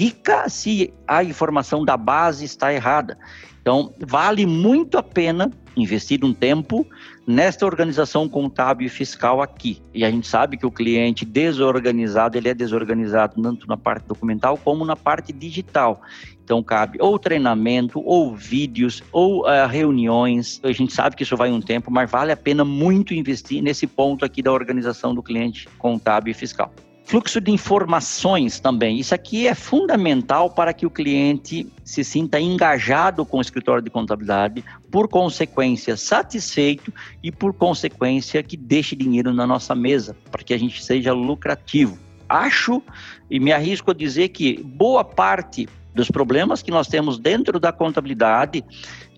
rica 0.00 0.48
se 0.48 0.94
a 1.06 1.22
informação 1.22 1.84
da 1.84 1.94
base 1.94 2.46
está 2.46 2.72
errada. 2.72 3.18
Então, 3.60 3.92
vale 4.00 4.46
muito 4.46 4.96
a 4.96 5.02
pena 5.02 5.50
investir 5.76 6.24
um 6.24 6.32
tempo 6.32 6.86
nesta 7.26 7.66
organização 7.66 8.26
contábil 8.26 8.86
e 8.86 8.90
fiscal 8.90 9.42
aqui. 9.42 9.82
E 9.92 10.02
a 10.02 10.10
gente 10.10 10.26
sabe 10.26 10.56
que 10.56 10.64
o 10.64 10.70
cliente 10.70 11.26
desorganizado, 11.26 12.38
ele 12.38 12.48
é 12.48 12.54
desorganizado 12.54 13.42
tanto 13.42 13.68
na 13.68 13.76
parte 13.76 14.06
documental 14.06 14.56
como 14.56 14.86
na 14.86 14.96
parte 14.96 15.34
digital. 15.34 16.00
Então, 16.42 16.62
cabe 16.62 16.96
ou 16.98 17.18
treinamento, 17.18 18.00
ou 18.02 18.34
vídeos, 18.34 19.02
ou 19.12 19.42
uh, 19.42 19.66
reuniões. 19.68 20.60
A 20.64 20.72
gente 20.72 20.94
sabe 20.94 21.14
que 21.14 21.24
isso 21.24 21.36
vai 21.36 21.52
um 21.52 21.60
tempo, 21.60 21.90
mas 21.90 22.10
vale 22.10 22.32
a 22.32 22.36
pena 22.36 22.64
muito 22.64 23.12
investir 23.12 23.62
nesse 23.62 23.86
ponto 23.86 24.24
aqui 24.24 24.40
da 24.42 24.50
organização 24.50 25.14
do 25.14 25.22
cliente 25.22 25.68
contábil 25.78 26.30
e 26.30 26.34
fiscal. 26.34 26.72
Fluxo 27.10 27.40
de 27.40 27.50
informações 27.50 28.60
também. 28.60 29.00
Isso 29.00 29.12
aqui 29.12 29.48
é 29.48 29.52
fundamental 29.52 30.48
para 30.48 30.72
que 30.72 30.86
o 30.86 30.90
cliente 30.90 31.66
se 31.84 32.04
sinta 32.04 32.38
engajado 32.38 33.26
com 33.26 33.38
o 33.38 33.40
escritório 33.40 33.82
de 33.82 33.90
contabilidade, 33.90 34.64
por 34.92 35.08
consequência, 35.08 35.96
satisfeito 35.96 36.94
e, 37.20 37.32
por 37.32 37.52
consequência, 37.52 38.44
que 38.44 38.56
deixe 38.56 38.94
dinheiro 38.94 39.34
na 39.34 39.44
nossa 39.44 39.74
mesa, 39.74 40.16
para 40.30 40.44
que 40.44 40.54
a 40.54 40.56
gente 40.56 40.84
seja 40.84 41.12
lucrativo. 41.12 41.98
Acho 42.28 42.80
e 43.28 43.40
me 43.40 43.50
arrisco 43.50 43.90
a 43.90 43.94
dizer 43.94 44.28
que 44.28 44.62
boa 44.62 45.02
parte 45.02 45.68
dos 45.94 46.10
problemas 46.10 46.62
que 46.62 46.70
nós 46.70 46.86
temos 46.86 47.18
dentro 47.18 47.58
da 47.58 47.72
contabilidade, 47.72 48.64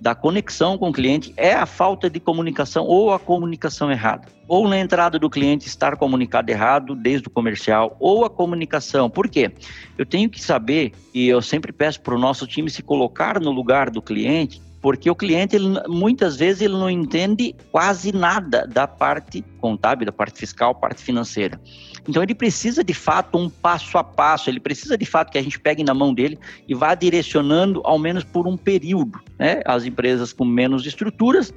da 0.01 0.15
conexão 0.15 0.77
com 0.77 0.89
o 0.89 0.93
cliente, 0.93 1.33
é 1.37 1.53
a 1.53 1.67
falta 1.67 2.11
de 2.11 2.19
comunicação 2.19 2.85
ou 2.85 3.13
a 3.13 3.19
comunicação 3.19 3.91
errada. 3.91 4.27
Ou 4.49 4.69
na 4.69 4.79
entrada 4.79 5.19
do 5.19 5.31
cliente 5.31 5.69
estar 5.69 5.97
comunicado 5.97 6.51
errado 6.51 6.95
desde 6.95 7.29
o 7.29 7.31
comercial, 7.31 7.97
ou 8.01 8.25
a 8.25 8.31
comunicação. 8.31 9.09
Por 9.09 9.29
quê? 9.29 9.53
Eu 9.97 10.05
tenho 10.05 10.29
que 10.29 10.43
saber, 10.43 10.93
e 11.15 11.29
eu 11.29 11.41
sempre 11.41 11.73
peço 11.73 12.01
para 12.01 12.15
o 12.15 12.19
nosso 12.19 12.47
time 12.47 12.69
se 12.69 12.83
colocar 12.83 13.41
no 13.41 13.51
lugar 13.51 13.91
do 13.91 14.03
cliente, 14.03 14.61
porque 14.83 15.09
o 15.09 15.15
cliente 15.15 15.55
ele, 15.55 15.81
muitas 15.89 16.37
vezes 16.37 16.61
ele 16.61 16.75
não 16.75 16.91
entende 16.91 17.55
quase 17.71 18.13
nada 18.13 18.67
da 18.67 18.87
parte 18.89 19.43
contábil, 19.61 20.05
da 20.05 20.13
parte 20.13 20.41
fiscal, 20.41 20.75
parte 20.75 21.01
financeira. 21.01 21.59
Então 22.07 22.21
ele 22.21 22.35
precisa 22.35 22.83
de 22.83 22.93
fato 22.93 23.39
um 23.39 23.49
passo 23.49 23.97
a 23.97 24.03
passo, 24.03 24.51
ele 24.51 24.59
precisa 24.59 24.99
de 24.99 25.07
fato 25.07 25.31
que 25.31 25.39
a 25.39 25.43
gente 25.43 25.59
pegue 25.61 25.85
na 25.85 25.95
mão 25.95 26.13
dele 26.13 26.37
e 26.67 26.75
vá 26.75 26.97
direcionando 26.97 27.81
ao 27.85 27.97
menos 27.97 28.25
por 28.25 28.49
um 28.49 28.57
período, 28.57 29.21
né? 29.39 29.63
As 29.65 29.85
empresas 29.85 30.33
com 30.33 30.45
menos 30.45 30.85
estruturas, 30.85 31.55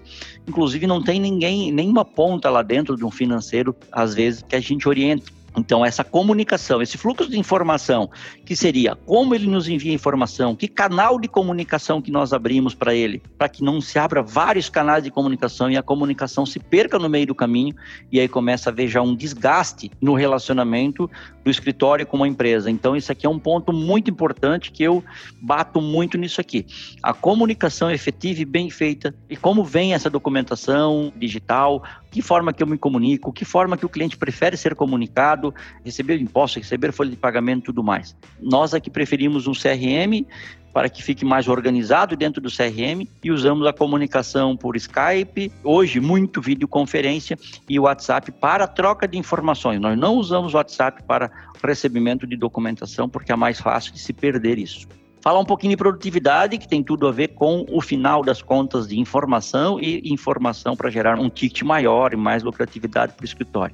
inclusive 0.48 0.86
não 0.86 1.04
tem 1.04 1.20
ninguém, 1.20 1.72
nenhuma 1.72 2.06
ponta 2.06 2.48
lá 2.52 2.62
dentro 2.62 2.96
de 2.96 3.04
um 3.04 3.10
financeiro 3.10 3.76
às 3.92 4.14
vezes 4.14 4.44
que 4.48 4.56
a 4.56 4.60
gente 4.60 4.88
oriente. 4.88 5.34
Então, 5.58 5.86
essa 5.86 6.04
comunicação, 6.04 6.82
esse 6.82 6.98
fluxo 6.98 7.30
de 7.30 7.40
informação, 7.40 8.10
que 8.46 8.56
seria 8.56 8.96
como 8.96 9.34
ele 9.34 9.48
nos 9.48 9.68
envia 9.68 9.94
informação, 9.94 10.56
que 10.56 10.68
canal 10.68 11.20
de 11.20 11.28
comunicação 11.28 12.02
que 12.02 12.12
nós 12.12 12.32
abrimos 12.32 12.76
para 12.76 12.94
ele, 12.94 13.22
para 13.38 13.50
que 13.50 13.64
não 13.64 13.82
se 13.82 13.98
abra 13.98 14.22
vários 14.22 14.70
canais 14.70 15.04
de 15.04 15.12
comunicação 15.12 15.70
e 15.70 15.78
a 15.78 15.84
comunicação 15.84 16.46
se 16.46 16.60
perca 16.60 17.00
no 17.00 17.10
meio 17.10 17.28
do 17.28 17.36
caminho, 17.36 17.76
e 18.12 18.20
aí 18.20 18.28
começa 18.28 18.70
a 18.70 18.74
ver 18.74 18.88
já 18.88 19.02
um 19.02 19.16
desgaste 19.16 19.92
no 20.00 20.14
relacionamento 20.14 21.10
do 21.44 21.50
escritório 21.50 22.06
com 22.06 22.24
a 22.24 22.28
empresa. 22.28 22.70
Então, 22.70 22.96
isso 22.96 23.12
aqui 23.12 23.26
é 23.26 23.30
um 23.30 23.40
ponto 23.40 23.74
muito 23.74 24.10
importante 24.10 24.72
que 24.72 24.84
eu 24.84 25.04
bato 25.42 25.82
muito 25.82 26.18
nisso 26.18 26.42
aqui. 26.42 26.66
A 27.02 27.14
comunicação 27.14 27.90
efetiva 27.90 28.42
e 28.42 28.46
bem 28.46 28.70
feita, 28.70 29.16
e 29.30 29.36
como 29.36 29.64
vem 29.64 29.94
essa 29.94 30.10
documentação 30.10 31.12
digital, 31.16 31.84
que 32.16 32.22
forma 32.22 32.54
que 32.54 32.64
eu 32.64 32.68
me 32.68 32.78
comunico, 32.78 33.34
que 33.34 33.44
forma 33.44 33.76
que 33.76 33.86
o 33.86 33.90
cliente 33.90 34.18
prefere 34.18 34.56
ser 34.56 34.74
comunicado, 34.74 35.54
receber 35.84 36.20
imposto, 36.20 36.60
receber 36.60 36.94
folha 36.94 37.10
de 37.10 37.18
pagamento 37.18 37.60
e 37.60 37.66
tudo 37.66 37.84
mais. 37.84 38.16
Nós 38.42 38.74
aqui 38.74 38.90
preferimos 38.90 39.48
um 39.48 39.54
CRM 39.54 40.26
para 40.76 40.90
que 40.90 41.02
fique 41.02 41.24
mais 41.24 41.48
organizado 41.48 42.18
dentro 42.18 42.42
do 42.42 42.50
CRM 42.50 43.08
e 43.24 43.32
usamos 43.32 43.66
a 43.66 43.72
comunicação 43.72 44.58
por 44.58 44.76
Skype, 44.76 45.50
hoje 45.64 46.02
muito 46.02 46.42
videoconferência 46.42 47.40
e 47.70 47.80
WhatsApp 47.80 48.30
para 48.34 48.68
troca 48.68 49.08
de 49.08 49.18
informações. 49.18 49.80
Nós 49.80 49.98
não 49.98 50.16
usamos 50.16 50.54
WhatsApp 50.54 51.02
para 51.04 51.32
recebimento 51.64 52.28
de 52.28 52.36
documentação 52.36 53.08
porque 53.08 53.32
é 53.32 53.36
mais 53.38 53.58
fácil 53.58 53.94
de 53.94 54.00
se 54.00 54.12
perder 54.12 54.60
isso. 54.60 54.86
Falar 55.22 55.40
um 55.40 55.46
pouquinho 55.46 55.72
de 55.72 55.78
produtividade, 55.78 56.58
que 56.58 56.68
tem 56.68 56.84
tudo 56.84 57.08
a 57.08 57.12
ver 57.12 57.30
com 57.30 57.66
o 57.72 57.82
final 57.82 58.22
das 58.22 58.42
contas 58.42 58.86
de 58.86 59.00
informação 59.00 59.80
e 59.80 60.02
informação 60.14 60.76
para 60.76 60.90
gerar 60.90 61.18
um 61.18 61.30
ticket 61.30 61.64
maior 61.64 62.14
e 62.14 62.18
mais 62.18 62.44
lucratividade 62.44 63.14
para 63.14 63.24
o 63.24 63.26
escritório 63.26 63.74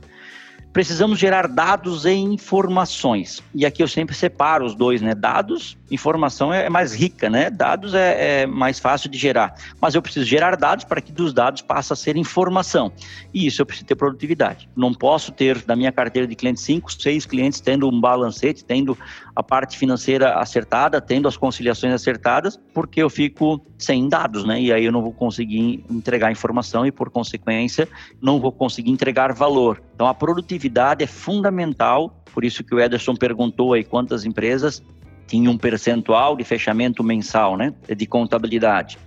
precisamos 0.73 1.19
gerar 1.19 1.47
dados 1.47 2.05
e 2.05 2.11
informações. 2.11 3.43
E 3.53 3.65
aqui 3.65 3.83
eu 3.83 3.87
sempre 3.87 4.15
separo 4.15 4.65
os 4.65 4.75
dois, 4.75 5.01
né? 5.01 5.13
Dados, 5.13 5.77
informação 5.89 6.53
é 6.53 6.69
mais 6.69 6.93
rica, 6.93 7.29
né? 7.29 7.49
Dados 7.49 7.93
é, 7.93 8.41
é, 8.41 8.45
mais 8.45 8.79
fácil 8.79 9.09
de 9.09 9.17
gerar. 9.17 9.53
Mas 9.81 9.95
eu 9.95 10.01
preciso 10.01 10.25
gerar 10.25 10.55
dados 10.55 10.85
para 10.85 11.01
que 11.01 11.11
dos 11.11 11.33
dados 11.33 11.61
passe 11.61 11.91
a 11.91 11.95
ser 11.95 12.15
informação. 12.15 12.91
E 13.33 13.45
isso 13.45 13.61
eu 13.61 13.65
preciso 13.65 13.85
ter 13.85 13.95
produtividade. 13.95 14.69
Não 14.75 14.93
posso 14.93 15.31
ter 15.31 15.63
na 15.67 15.75
minha 15.75 15.91
carteira 15.91 16.27
de 16.27 16.35
clientes 16.35 16.63
cinco, 16.63 16.91
seis 16.91 17.25
clientes 17.25 17.59
tendo 17.59 17.89
um 17.89 17.99
balancete, 17.99 18.63
tendo 18.63 18.97
a 19.35 19.43
parte 19.43 19.77
financeira 19.77 20.35
acertada, 20.35 20.99
tendo 20.99 21.27
as 21.27 21.37
conciliações 21.37 21.93
acertadas, 21.93 22.59
porque 22.73 23.01
eu 23.01 23.09
fico 23.09 23.65
sem 23.77 24.07
dados, 24.07 24.45
né? 24.45 24.61
E 24.61 24.71
aí 24.71 24.85
eu 24.85 24.91
não 24.91 25.01
vou 25.01 25.13
conseguir 25.13 25.83
entregar 25.89 26.31
informação 26.31 26.85
e, 26.85 26.91
por 26.91 27.09
consequência, 27.09 27.87
não 28.21 28.39
vou 28.39 28.51
conseguir 28.51 28.91
entregar 28.91 29.33
valor. 29.33 29.81
Então, 29.95 30.07
a 30.07 30.13
produtividade 30.13 31.03
é 31.03 31.07
fundamental, 31.07 32.23
por 32.33 32.43
isso 32.43 32.63
que 32.63 32.75
o 32.75 32.79
Ederson 32.79 33.15
perguntou 33.15 33.73
aí 33.73 33.83
quantas 33.83 34.25
empresas 34.25 34.83
tinham 35.27 35.53
um 35.53 35.57
percentual 35.57 36.35
de 36.35 36.43
fechamento 36.43 37.01
mensal, 37.03 37.55
né, 37.55 37.73
de 37.95 38.05
contabilidade. 38.05 38.97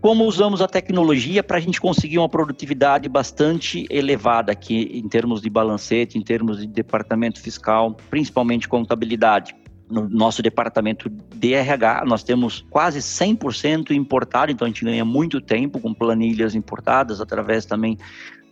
Como 0.00 0.24
usamos 0.24 0.62
a 0.62 0.68
tecnologia 0.68 1.42
para 1.42 1.56
a 1.56 1.60
gente 1.60 1.80
conseguir 1.80 2.18
uma 2.18 2.28
produtividade 2.28 3.08
bastante 3.08 3.84
elevada 3.90 4.52
aqui 4.52 4.90
em 4.94 5.08
termos 5.08 5.40
de 5.42 5.50
balancete, 5.50 6.16
em 6.16 6.22
termos 6.22 6.58
de 6.58 6.68
departamento 6.68 7.40
fiscal, 7.40 7.96
principalmente 8.08 8.68
contabilidade. 8.68 9.56
No 9.90 10.08
nosso 10.08 10.40
departamento 10.40 11.08
de 11.08 11.54
RH, 11.54 12.04
nós 12.06 12.22
temos 12.22 12.64
quase 12.70 13.00
100% 13.00 13.90
importado, 13.90 14.52
então 14.52 14.66
a 14.66 14.68
gente 14.68 14.84
ganha 14.84 15.04
muito 15.04 15.40
tempo 15.40 15.80
com 15.80 15.92
planilhas 15.92 16.54
importadas 16.54 17.20
através 17.20 17.66
também 17.66 17.98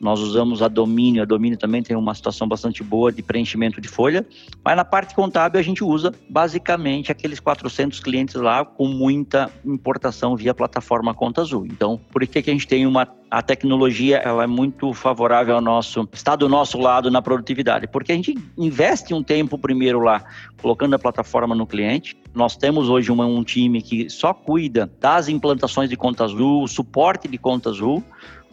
nós 0.00 0.20
usamos 0.20 0.62
a 0.62 0.68
Domínio, 0.68 1.22
a 1.22 1.24
Domínio 1.24 1.58
também 1.58 1.82
tem 1.82 1.96
uma 1.96 2.14
situação 2.14 2.46
bastante 2.46 2.82
boa 2.82 3.12
de 3.12 3.22
preenchimento 3.22 3.80
de 3.80 3.88
folha, 3.88 4.26
mas 4.64 4.76
na 4.76 4.84
parte 4.84 5.14
contábil 5.14 5.58
a 5.58 5.62
gente 5.62 5.82
usa 5.82 6.12
basicamente 6.28 7.10
aqueles 7.10 7.40
400 7.40 8.00
clientes 8.00 8.34
lá 8.34 8.64
com 8.64 8.86
muita 8.86 9.50
importação 9.64 10.36
via 10.36 10.54
plataforma 10.54 11.14
Conta 11.14 11.40
Azul. 11.40 11.66
Então, 11.66 12.00
por 12.10 12.26
que, 12.26 12.42
que 12.42 12.50
a 12.50 12.52
gente 12.52 12.66
tem 12.66 12.86
uma 12.86 13.08
a 13.30 13.42
tecnologia 13.42 14.18
ela 14.18 14.44
é 14.44 14.46
muito 14.46 14.92
favorável 14.92 15.56
ao 15.56 15.60
nosso 15.60 16.08
está 16.12 16.36
do 16.36 16.48
nosso 16.48 16.78
lado 16.78 17.10
na 17.10 17.20
produtividade, 17.20 17.86
porque 17.88 18.12
a 18.12 18.14
gente 18.14 18.38
investe 18.56 19.12
um 19.12 19.22
tempo 19.22 19.58
primeiro 19.58 20.00
lá 20.00 20.24
colocando 20.60 20.94
a 20.94 20.98
plataforma 20.98 21.54
no 21.54 21.66
cliente. 21.66 22.16
Nós 22.34 22.56
temos 22.56 22.88
hoje 22.88 23.10
uma, 23.10 23.26
um 23.26 23.42
time 23.42 23.82
que 23.82 24.08
só 24.08 24.32
cuida 24.32 24.90
das 25.00 25.28
implantações 25.28 25.90
de 25.90 25.96
conta 25.96 26.24
azul, 26.24 26.66
suporte 26.68 27.26
de 27.28 27.38
conta 27.38 27.70
azul. 27.70 28.02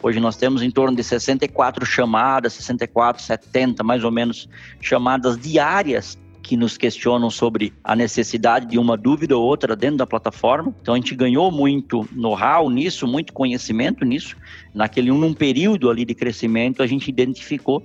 Hoje 0.04 0.20
nós 0.20 0.36
temos 0.36 0.60
em 0.60 0.70
torno 0.70 0.94
de 0.94 1.02
64 1.02 1.86
chamadas, 1.86 2.52
64, 2.52 3.22
70 3.22 3.82
mais 3.82 4.04
ou 4.04 4.10
menos 4.10 4.46
chamadas 4.78 5.38
diárias 5.38 6.18
que 6.44 6.58
nos 6.58 6.76
questionam 6.76 7.30
sobre 7.30 7.72
a 7.82 7.96
necessidade 7.96 8.66
de 8.66 8.78
uma 8.78 8.98
dúvida 8.98 9.34
ou 9.34 9.42
outra 9.42 9.74
dentro 9.74 9.96
da 9.96 10.06
plataforma. 10.06 10.74
Então 10.82 10.92
a 10.92 10.96
gente 10.98 11.14
ganhou 11.14 11.50
muito 11.50 12.06
know-how 12.12 12.68
nisso, 12.68 13.06
muito 13.06 13.32
conhecimento 13.32 14.04
nisso. 14.04 14.36
Naquele 14.74 15.10
num 15.10 15.32
período 15.32 15.88
ali 15.88 16.04
de 16.04 16.14
crescimento, 16.14 16.82
a 16.82 16.86
gente 16.86 17.08
identificou 17.08 17.82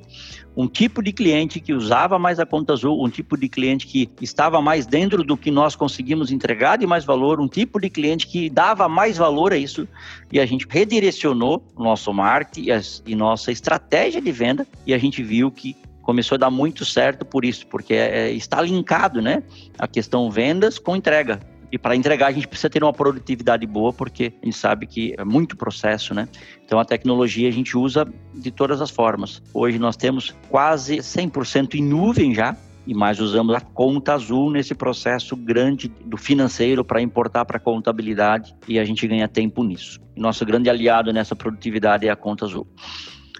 um 0.57 0.67
tipo 0.67 1.01
de 1.01 1.13
cliente 1.13 1.61
que 1.61 1.71
usava 1.71 2.19
mais 2.19 2.37
a 2.37 2.45
conta 2.45 2.73
azul, 2.73 3.01
um 3.01 3.09
tipo 3.09 3.37
de 3.37 3.47
cliente 3.47 3.87
que 3.87 4.09
estava 4.19 4.61
mais 4.61 4.85
dentro 4.85 5.23
do 5.23 5.37
que 5.37 5.49
nós 5.49 5.73
conseguimos 5.73 6.29
entregar 6.29 6.77
de 6.77 6.85
mais 6.85 7.05
valor, 7.05 7.39
um 7.39 7.47
tipo 7.47 7.79
de 7.79 7.89
cliente 7.89 8.27
que 8.27 8.49
dava 8.49 8.89
mais 8.89 9.15
valor 9.15 9.53
a 9.53 9.57
isso 9.57 9.87
e 10.33 10.37
a 10.37 10.45
gente 10.45 10.67
redirecionou 10.69 11.63
nosso 11.77 12.11
marketing 12.11 12.67
e, 13.05 13.15
nossa 13.15 13.53
estratégia 13.53 14.21
de 14.21 14.31
venda 14.33 14.67
e 14.85 14.93
a 14.93 14.97
gente 14.97 15.23
viu 15.23 15.49
que 15.49 15.77
começou 16.09 16.37
a 16.37 16.39
dar 16.39 16.49
muito 16.49 16.83
certo 16.85 17.23
por 17.23 17.45
isso, 17.45 17.67
porque 17.67 17.93
é, 17.93 18.21
é, 18.21 18.31
está 18.31 18.59
linkado, 18.63 19.21
né? 19.21 19.43
A 19.77 19.87
questão 19.87 20.31
vendas 20.31 20.79
com 20.79 20.95
entrega. 20.95 21.39
E 21.71 21.77
para 21.77 21.95
entregar 21.95 22.29
a 22.29 22.31
gente 22.31 22.47
precisa 22.47 22.67
ter 22.67 22.83
uma 22.83 22.91
produtividade 22.91 23.63
boa, 23.67 23.93
porque 23.93 24.33
a 24.41 24.45
gente 24.45 24.57
sabe 24.57 24.87
que 24.87 25.13
é 25.15 25.23
muito 25.23 25.55
processo, 25.55 26.15
né? 26.15 26.27
Então 26.65 26.79
a 26.79 26.83
tecnologia 26.83 27.47
a 27.47 27.51
gente 27.51 27.77
usa 27.77 28.11
de 28.33 28.49
todas 28.49 28.81
as 28.81 28.89
formas. 28.89 29.39
Hoje 29.53 29.77
nós 29.77 29.95
temos 29.95 30.35
quase 30.49 30.97
100% 30.97 31.75
em 31.75 31.83
nuvem 31.83 32.33
já, 32.33 32.57
e 32.87 32.93
mais 32.95 33.19
usamos 33.19 33.53
a 33.53 33.61
conta 33.61 34.15
azul 34.15 34.49
nesse 34.49 34.73
processo 34.73 35.35
grande 35.35 35.89
do 36.03 36.17
financeiro 36.17 36.83
para 36.83 36.99
importar 37.03 37.45
para 37.45 37.57
a 37.57 37.59
contabilidade 37.59 38.55
e 38.67 38.79
a 38.79 38.83
gente 38.83 39.07
ganha 39.07 39.27
tempo 39.27 39.63
nisso. 39.63 39.99
Nosso 40.17 40.43
grande 40.43 40.71
aliado 40.71 41.13
nessa 41.13 41.35
produtividade 41.35 42.07
é 42.07 42.09
a 42.09 42.15
conta 42.15 42.45
azul. 42.45 42.65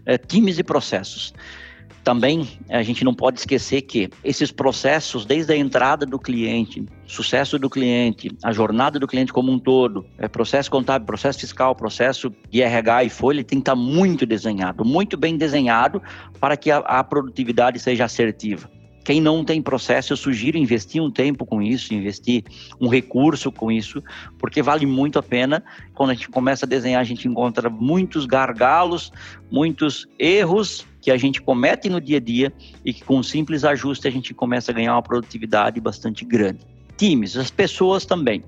É, 0.06 0.20
times 0.20 0.60
e 0.60 0.64
processos. 0.64 1.34
Também 2.10 2.48
a 2.70 2.82
gente 2.82 3.04
não 3.04 3.14
pode 3.14 3.38
esquecer 3.38 3.84
que 3.84 4.10
esses 4.24 4.52
processos, 4.52 5.28
desde 5.28 5.54
a 5.54 5.56
entrada 5.56 6.08
do 6.08 6.18
cliente, 6.18 6.84
sucesso 7.06 7.60
do 7.60 7.70
cliente, 7.70 8.36
a 8.44 8.52
jornada 8.52 8.98
do 8.98 9.06
cliente 9.06 9.32
como 9.32 9.52
um 9.52 9.60
todo, 9.60 10.04
é 10.18 10.28
processo 10.28 10.72
contábil, 10.72 11.06
processo 11.06 11.38
fiscal, 11.38 11.76
processo 11.76 12.34
de 12.50 12.64
RH 12.64 13.04
e 13.04 13.10
folha, 13.12 13.44
tem 13.44 13.60
que 13.60 13.62
estar 13.62 13.76
muito 13.76 14.26
desenhado, 14.26 14.84
muito 14.84 15.16
bem 15.18 15.38
desenhado 15.38 16.02
para 16.40 16.58
que 16.58 16.72
a, 16.72 16.78
a 16.78 17.04
produtividade 17.04 17.78
seja 17.78 18.06
assertiva. 18.06 18.68
Quem 19.04 19.22
não 19.22 19.46
tem 19.46 19.62
processo, 19.62 20.14
eu 20.14 20.18
sugiro 20.18 20.58
investir 20.58 21.02
um 21.02 21.12
tempo 21.12 21.46
com 21.46 21.62
isso, 21.62 21.94
investir 21.94 22.44
um 22.82 22.88
recurso 22.88 23.52
com 23.52 23.72
isso, 23.72 24.04
porque 24.40 24.64
vale 24.64 24.88
muito 24.88 25.20
a 25.20 25.24
pena. 25.24 25.64
Quando 25.94 26.10
a 26.10 26.14
gente 26.14 26.30
começa 26.30 26.66
a 26.66 26.70
desenhar, 26.70 27.02
a 27.02 27.04
gente 27.04 27.28
encontra 27.28 27.70
muitos 27.70 28.26
gargalos, 28.26 29.12
muitos 29.52 30.08
erros 30.18 30.88
que 31.10 31.14
a 31.14 31.18
gente 31.18 31.42
comete 31.42 31.90
no 31.90 32.00
dia 32.00 32.18
a 32.18 32.20
dia 32.20 32.54
e 32.86 32.94
que 32.94 33.04
com 33.04 33.18
um 33.18 33.24
simples 33.24 33.66
ajuste 33.66 34.08
a 34.08 34.12
gente 34.12 34.32
começa 34.32 34.72
a 34.72 34.76
ganhar 34.76 34.94
uma 34.94 35.02
produtividade 35.02 35.82
bastante 35.82 36.24
grande. 36.24 36.60
Times, 36.98 37.36
as 37.36 37.50
pessoas 37.50 38.06
também. 38.06 38.44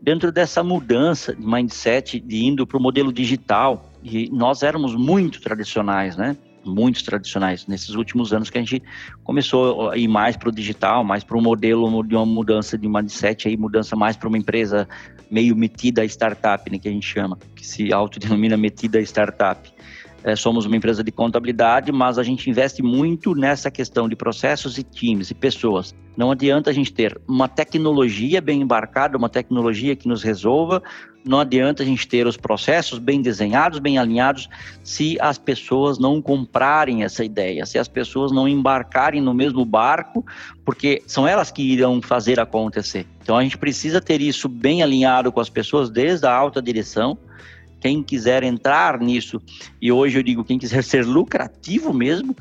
Dentro 0.00 0.32
dessa 0.32 0.62
mudança 0.62 1.34
de 1.34 1.46
mindset, 1.46 2.18
de 2.18 2.46
indo 2.46 2.66
para 2.66 2.78
o 2.78 2.80
modelo 2.80 3.12
digital, 3.12 3.92
e 4.02 4.30
nós 4.30 4.62
éramos 4.62 4.94
muito 4.94 5.42
tradicionais, 5.42 6.16
né? 6.16 6.34
Muitos 6.64 7.02
tradicionais. 7.02 7.66
Nesses 7.66 7.90
últimos 7.90 8.32
anos 8.32 8.48
que 8.48 8.56
a 8.56 8.62
gente 8.62 8.82
começou 9.22 9.90
a 9.90 9.96
ir 9.98 10.08
mais 10.08 10.38
para 10.38 10.48
o 10.48 10.52
digital, 10.52 11.04
mais 11.04 11.22
para 11.22 11.36
o 11.36 11.42
modelo 11.42 12.02
de 12.02 12.16
uma 12.16 12.24
mudança 12.24 12.78
de 12.78 12.88
mindset, 12.88 13.46
aí 13.46 13.58
mudança 13.58 13.94
mais 13.94 14.16
para 14.16 14.26
uma 14.26 14.38
empresa 14.38 14.88
meio 15.30 15.54
metida 15.54 16.02
startup, 16.06 16.70
né, 16.70 16.78
que 16.78 16.88
a 16.88 16.92
gente 16.92 17.06
chama, 17.06 17.36
que 17.54 17.66
se 17.66 17.92
autodenomina 17.92 18.56
metida 18.56 18.98
startup 19.02 19.76
é, 20.26 20.34
somos 20.34 20.66
uma 20.66 20.76
empresa 20.76 21.04
de 21.04 21.12
contabilidade, 21.12 21.92
mas 21.92 22.18
a 22.18 22.22
gente 22.24 22.50
investe 22.50 22.82
muito 22.82 23.32
nessa 23.32 23.70
questão 23.70 24.08
de 24.08 24.16
processos 24.16 24.76
e 24.76 24.82
times 24.82 25.30
e 25.30 25.34
pessoas. 25.34 25.94
Não 26.16 26.32
adianta 26.32 26.68
a 26.68 26.72
gente 26.72 26.92
ter 26.92 27.16
uma 27.28 27.46
tecnologia 27.46 28.40
bem 28.40 28.60
embarcada, 28.60 29.16
uma 29.16 29.28
tecnologia 29.28 29.94
que 29.94 30.08
nos 30.08 30.24
resolva, 30.24 30.82
não 31.24 31.38
adianta 31.38 31.84
a 31.84 31.86
gente 31.86 32.08
ter 32.08 32.26
os 32.26 32.36
processos 32.36 32.98
bem 32.98 33.22
desenhados, 33.22 33.78
bem 33.78 33.98
alinhados, 33.98 34.48
se 34.82 35.16
as 35.20 35.38
pessoas 35.38 35.96
não 35.96 36.20
comprarem 36.20 37.04
essa 37.04 37.24
ideia, 37.24 37.64
se 37.64 37.78
as 37.78 37.86
pessoas 37.86 38.32
não 38.32 38.48
embarcarem 38.48 39.20
no 39.20 39.32
mesmo 39.32 39.64
barco, 39.64 40.26
porque 40.64 41.04
são 41.06 41.26
elas 41.26 41.52
que 41.52 41.62
irão 41.62 42.02
fazer 42.02 42.40
acontecer. 42.40 43.06
Então 43.22 43.38
a 43.38 43.44
gente 43.44 43.56
precisa 43.56 44.00
ter 44.00 44.20
isso 44.20 44.48
bem 44.48 44.82
alinhado 44.82 45.30
com 45.30 45.38
as 45.38 45.48
pessoas 45.48 45.88
desde 45.88 46.26
a 46.26 46.34
alta 46.34 46.60
direção, 46.60 47.16
quem 47.80 48.02
quiser 48.02 48.42
entrar 48.42 48.98
nisso, 48.98 49.40
e 49.80 49.92
hoje 49.92 50.18
eu 50.18 50.22
digo, 50.22 50.44
quem 50.44 50.58
quiser 50.58 50.82
ser 50.82 51.04
lucrativo 51.04 51.92
mesmo, 51.92 52.34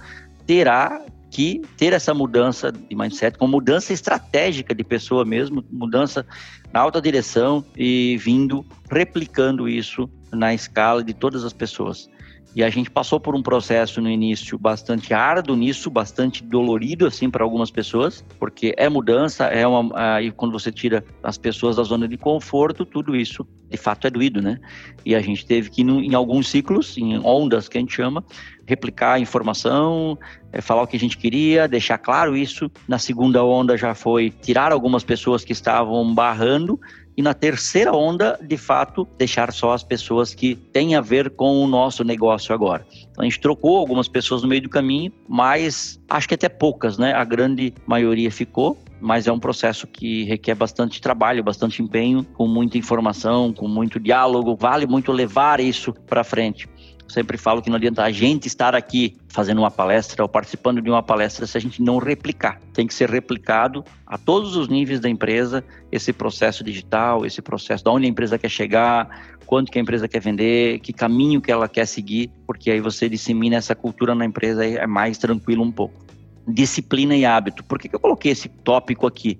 terá 0.45 1.01
que 1.29 1.61
ter 1.75 1.91
essa 1.91 2.13
mudança 2.13 2.71
de 2.71 2.95
mindset, 2.95 3.37
com 3.37 3.47
mudança 3.47 3.91
estratégica 3.91 4.73
de 4.73 4.83
pessoa 4.83 5.25
mesmo, 5.25 5.63
mudança 5.69 6.25
na 6.71 6.79
alta 6.79 7.01
direção 7.01 7.65
e 7.75 8.17
vindo 8.17 8.65
replicando 8.89 9.67
isso 9.67 10.09
na 10.31 10.53
escala 10.53 11.03
de 11.03 11.13
todas 11.13 11.43
as 11.43 11.51
pessoas. 11.51 12.09
E 12.55 12.63
a 12.63 12.69
gente 12.69 12.89
passou 12.89 13.19
por 13.19 13.35
um 13.35 13.43
processo 13.43 13.99
no 13.99 14.09
início 14.09 14.57
bastante 14.57 15.13
árduo 15.13 15.57
nisso, 15.57 15.89
bastante 15.89 16.41
dolorido 16.41 17.05
assim 17.05 17.29
para 17.29 17.43
algumas 17.43 17.69
pessoas, 17.69 18.23
porque 18.39 18.73
é 18.77 18.87
mudança, 18.87 19.45
é 19.45 19.67
uma 19.67 20.15
aí 20.15 20.31
quando 20.31 20.53
você 20.53 20.71
tira 20.71 21.03
as 21.21 21.37
pessoas 21.37 21.75
da 21.75 21.83
zona 21.83 22.07
de 22.07 22.17
conforto, 22.17 22.85
tudo 22.85 23.13
isso 23.13 23.45
de 23.69 23.77
fato 23.77 24.07
é 24.07 24.09
doído, 24.09 24.41
né? 24.41 24.57
E 25.03 25.13
a 25.15 25.19
gente 25.19 25.45
teve 25.45 25.69
que 25.69 25.81
em 25.81 26.13
alguns 26.13 26.47
ciclos, 26.47 26.97
em 26.97 27.19
ondas 27.19 27.67
que 27.67 27.77
a 27.77 27.81
gente 27.81 27.93
chama, 27.93 28.23
replicar 28.65 29.13
a 29.13 29.19
informação, 29.19 30.17
é, 30.53 30.61
falar 30.61 30.83
o 30.83 30.87
que 30.87 30.95
a 30.95 30.99
gente 30.99 31.17
queria, 31.17 31.67
deixar 31.67 31.97
claro 31.97 32.37
isso. 32.37 32.71
Na 32.87 32.97
segunda 32.97 33.43
onda 33.43 33.75
já 33.75 33.93
foi 33.93 34.29
tirar 34.29 34.71
algumas 34.71 35.03
pessoas 35.03 35.43
que 35.43 35.51
estavam 35.51 36.13
barrando 36.13 36.79
e 37.17 37.21
na 37.21 37.33
terceira 37.33 37.93
onda, 37.93 38.37
de 38.41 38.57
fato, 38.57 39.07
deixar 39.17 39.51
só 39.53 39.73
as 39.73 39.83
pessoas 39.83 40.33
que 40.33 40.55
têm 40.55 40.95
a 40.95 41.01
ver 41.01 41.29
com 41.29 41.63
o 41.63 41.67
nosso 41.67 42.03
negócio 42.03 42.53
agora. 42.53 42.85
Então, 43.11 43.21
a 43.21 43.23
gente 43.23 43.39
trocou 43.39 43.77
algumas 43.77 44.07
pessoas 44.07 44.41
no 44.41 44.49
meio 44.49 44.61
do 44.61 44.69
caminho, 44.69 45.11
mas 45.27 45.99
acho 46.09 46.27
que 46.27 46.33
até 46.33 46.49
poucas, 46.49 46.97
né? 46.97 47.13
A 47.13 47.23
grande 47.23 47.73
maioria 47.87 48.29
ficou, 48.29 48.77
mas 48.99 49.27
é 49.27 49.31
um 49.31 49.39
processo 49.39 49.87
que 49.87 50.23
requer 50.25 50.55
bastante 50.55 50.99
trabalho, 50.99 51.43
bastante 51.43 51.81
empenho, 51.81 52.25
com 52.33 52.47
muita 52.47 52.77
informação, 52.77 53.53
com 53.53 53.67
muito 53.67 53.99
diálogo. 53.99 54.55
Vale 54.55 54.85
muito 54.85 55.11
levar 55.11 55.59
isso 55.59 55.93
para 55.93 56.23
frente 56.23 56.67
sempre 57.07 57.37
falo 57.37 57.61
que 57.61 57.69
não 57.69 57.77
adianta 57.77 58.03
a 58.03 58.11
gente 58.11 58.47
estar 58.47 58.75
aqui 58.75 59.15
fazendo 59.29 59.59
uma 59.59 59.71
palestra 59.71 60.23
ou 60.23 60.29
participando 60.29 60.81
de 60.81 60.89
uma 60.89 61.03
palestra 61.03 61.45
se 61.45 61.57
a 61.57 61.61
gente 61.61 61.81
não 61.81 61.97
replicar. 61.97 62.59
Tem 62.73 62.87
que 62.87 62.93
ser 62.93 63.09
replicado 63.09 63.83
a 64.05 64.17
todos 64.17 64.55
os 64.55 64.67
níveis 64.67 64.99
da 64.99 65.09
empresa 65.09 65.63
esse 65.91 66.11
processo 66.13 66.63
digital, 66.63 67.25
esse 67.25 67.41
processo 67.41 67.83
de 67.83 67.89
onde 67.89 68.05
a 68.05 68.09
empresa 68.09 68.37
quer 68.37 68.49
chegar, 68.49 69.37
quanto 69.45 69.71
que 69.71 69.77
a 69.77 69.81
empresa 69.81 70.07
quer 70.07 70.19
vender, 70.19 70.79
que 70.79 70.91
caminho 70.93 71.41
que 71.41 71.51
ela 71.51 71.67
quer 71.67 71.85
seguir, 71.85 72.31
porque 72.45 72.71
aí 72.71 72.79
você 72.79 73.07
dissemina 73.07 73.55
essa 73.55 73.75
cultura 73.75 74.15
na 74.15 74.25
empresa 74.25 74.65
e 74.65 74.75
é 74.75 74.87
mais 74.87 75.17
tranquilo 75.17 75.63
um 75.63 75.71
pouco. 75.71 76.04
Disciplina 76.47 77.15
e 77.15 77.25
hábito. 77.25 77.63
Por 77.63 77.79
que, 77.79 77.89
que 77.89 77.95
eu 77.95 77.99
coloquei 77.99 78.31
esse 78.31 78.49
tópico 78.49 79.07
aqui? 79.07 79.39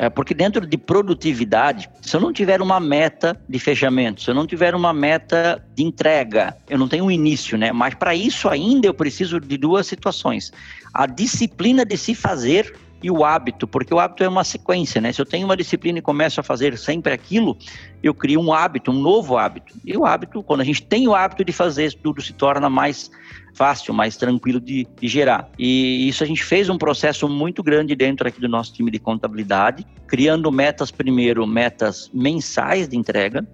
É, 0.00 0.08
porque 0.08 0.32
dentro 0.32 0.64
de 0.64 0.78
produtividade, 0.78 1.90
se 2.00 2.14
eu 2.14 2.20
não 2.20 2.32
tiver 2.32 2.62
uma 2.62 2.78
meta 2.78 3.36
de 3.48 3.58
fechamento, 3.58 4.22
se 4.22 4.30
eu 4.30 4.34
não 4.34 4.46
tiver 4.46 4.72
uma 4.72 4.92
meta 4.92 5.60
de 5.74 5.82
entrega, 5.82 6.56
eu 6.70 6.78
não 6.78 6.86
tenho 6.86 7.06
um 7.06 7.10
início, 7.10 7.58
né? 7.58 7.72
Mas 7.72 7.94
para 7.94 8.14
isso 8.14 8.48
ainda 8.48 8.86
eu 8.86 8.94
preciso 8.94 9.40
de 9.40 9.56
duas 9.56 9.88
situações: 9.88 10.52
a 10.94 11.04
disciplina 11.04 11.84
de 11.84 11.96
se 11.96 12.14
fazer 12.14 12.72
e 13.02 13.10
o 13.10 13.24
hábito, 13.24 13.66
porque 13.66 13.94
o 13.94 13.98
hábito 13.98 14.24
é 14.24 14.28
uma 14.28 14.44
sequência, 14.44 15.00
né? 15.00 15.12
Se 15.12 15.20
eu 15.20 15.26
tenho 15.26 15.46
uma 15.46 15.56
disciplina 15.56 15.98
e 15.98 16.02
começo 16.02 16.40
a 16.40 16.42
fazer 16.42 16.76
sempre 16.76 17.12
aquilo, 17.12 17.56
eu 18.02 18.12
crio 18.12 18.40
um 18.40 18.52
hábito, 18.52 18.90
um 18.90 19.00
novo 19.00 19.36
hábito. 19.36 19.74
E 19.84 19.96
o 19.96 20.04
hábito, 20.04 20.42
quando 20.42 20.62
a 20.62 20.64
gente 20.64 20.82
tem 20.82 21.06
o 21.06 21.14
hábito 21.14 21.44
de 21.44 21.52
fazer, 21.52 21.92
tudo 21.94 22.20
se 22.20 22.32
torna 22.32 22.68
mais 22.68 23.10
fácil, 23.54 23.92
mais 23.92 24.16
tranquilo 24.16 24.60
de, 24.60 24.86
de, 25.00 25.08
gerar. 25.08 25.50
E 25.58 26.08
isso 26.08 26.22
a 26.22 26.26
gente 26.26 26.44
fez 26.44 26.68
um 26.68 26.78
processo 26.78 27.28
muito 27.28 27.60
grande 27.60 27.96
dentro 27.96 28.28
aqui 28.28 28.40
do 28.40 28.48
nosso 28.48 28.72
time 28.72 28.88
de 28.88 29.00
contabilidade, 29.00 29.84
criando 30.06 30.50
metas 30.52 30.92
primeiro, 30.92 31.44
metas 31.44 32.08
mensais 32.14 32.88
de 32.88 32.96
entrega, 32.96 33.44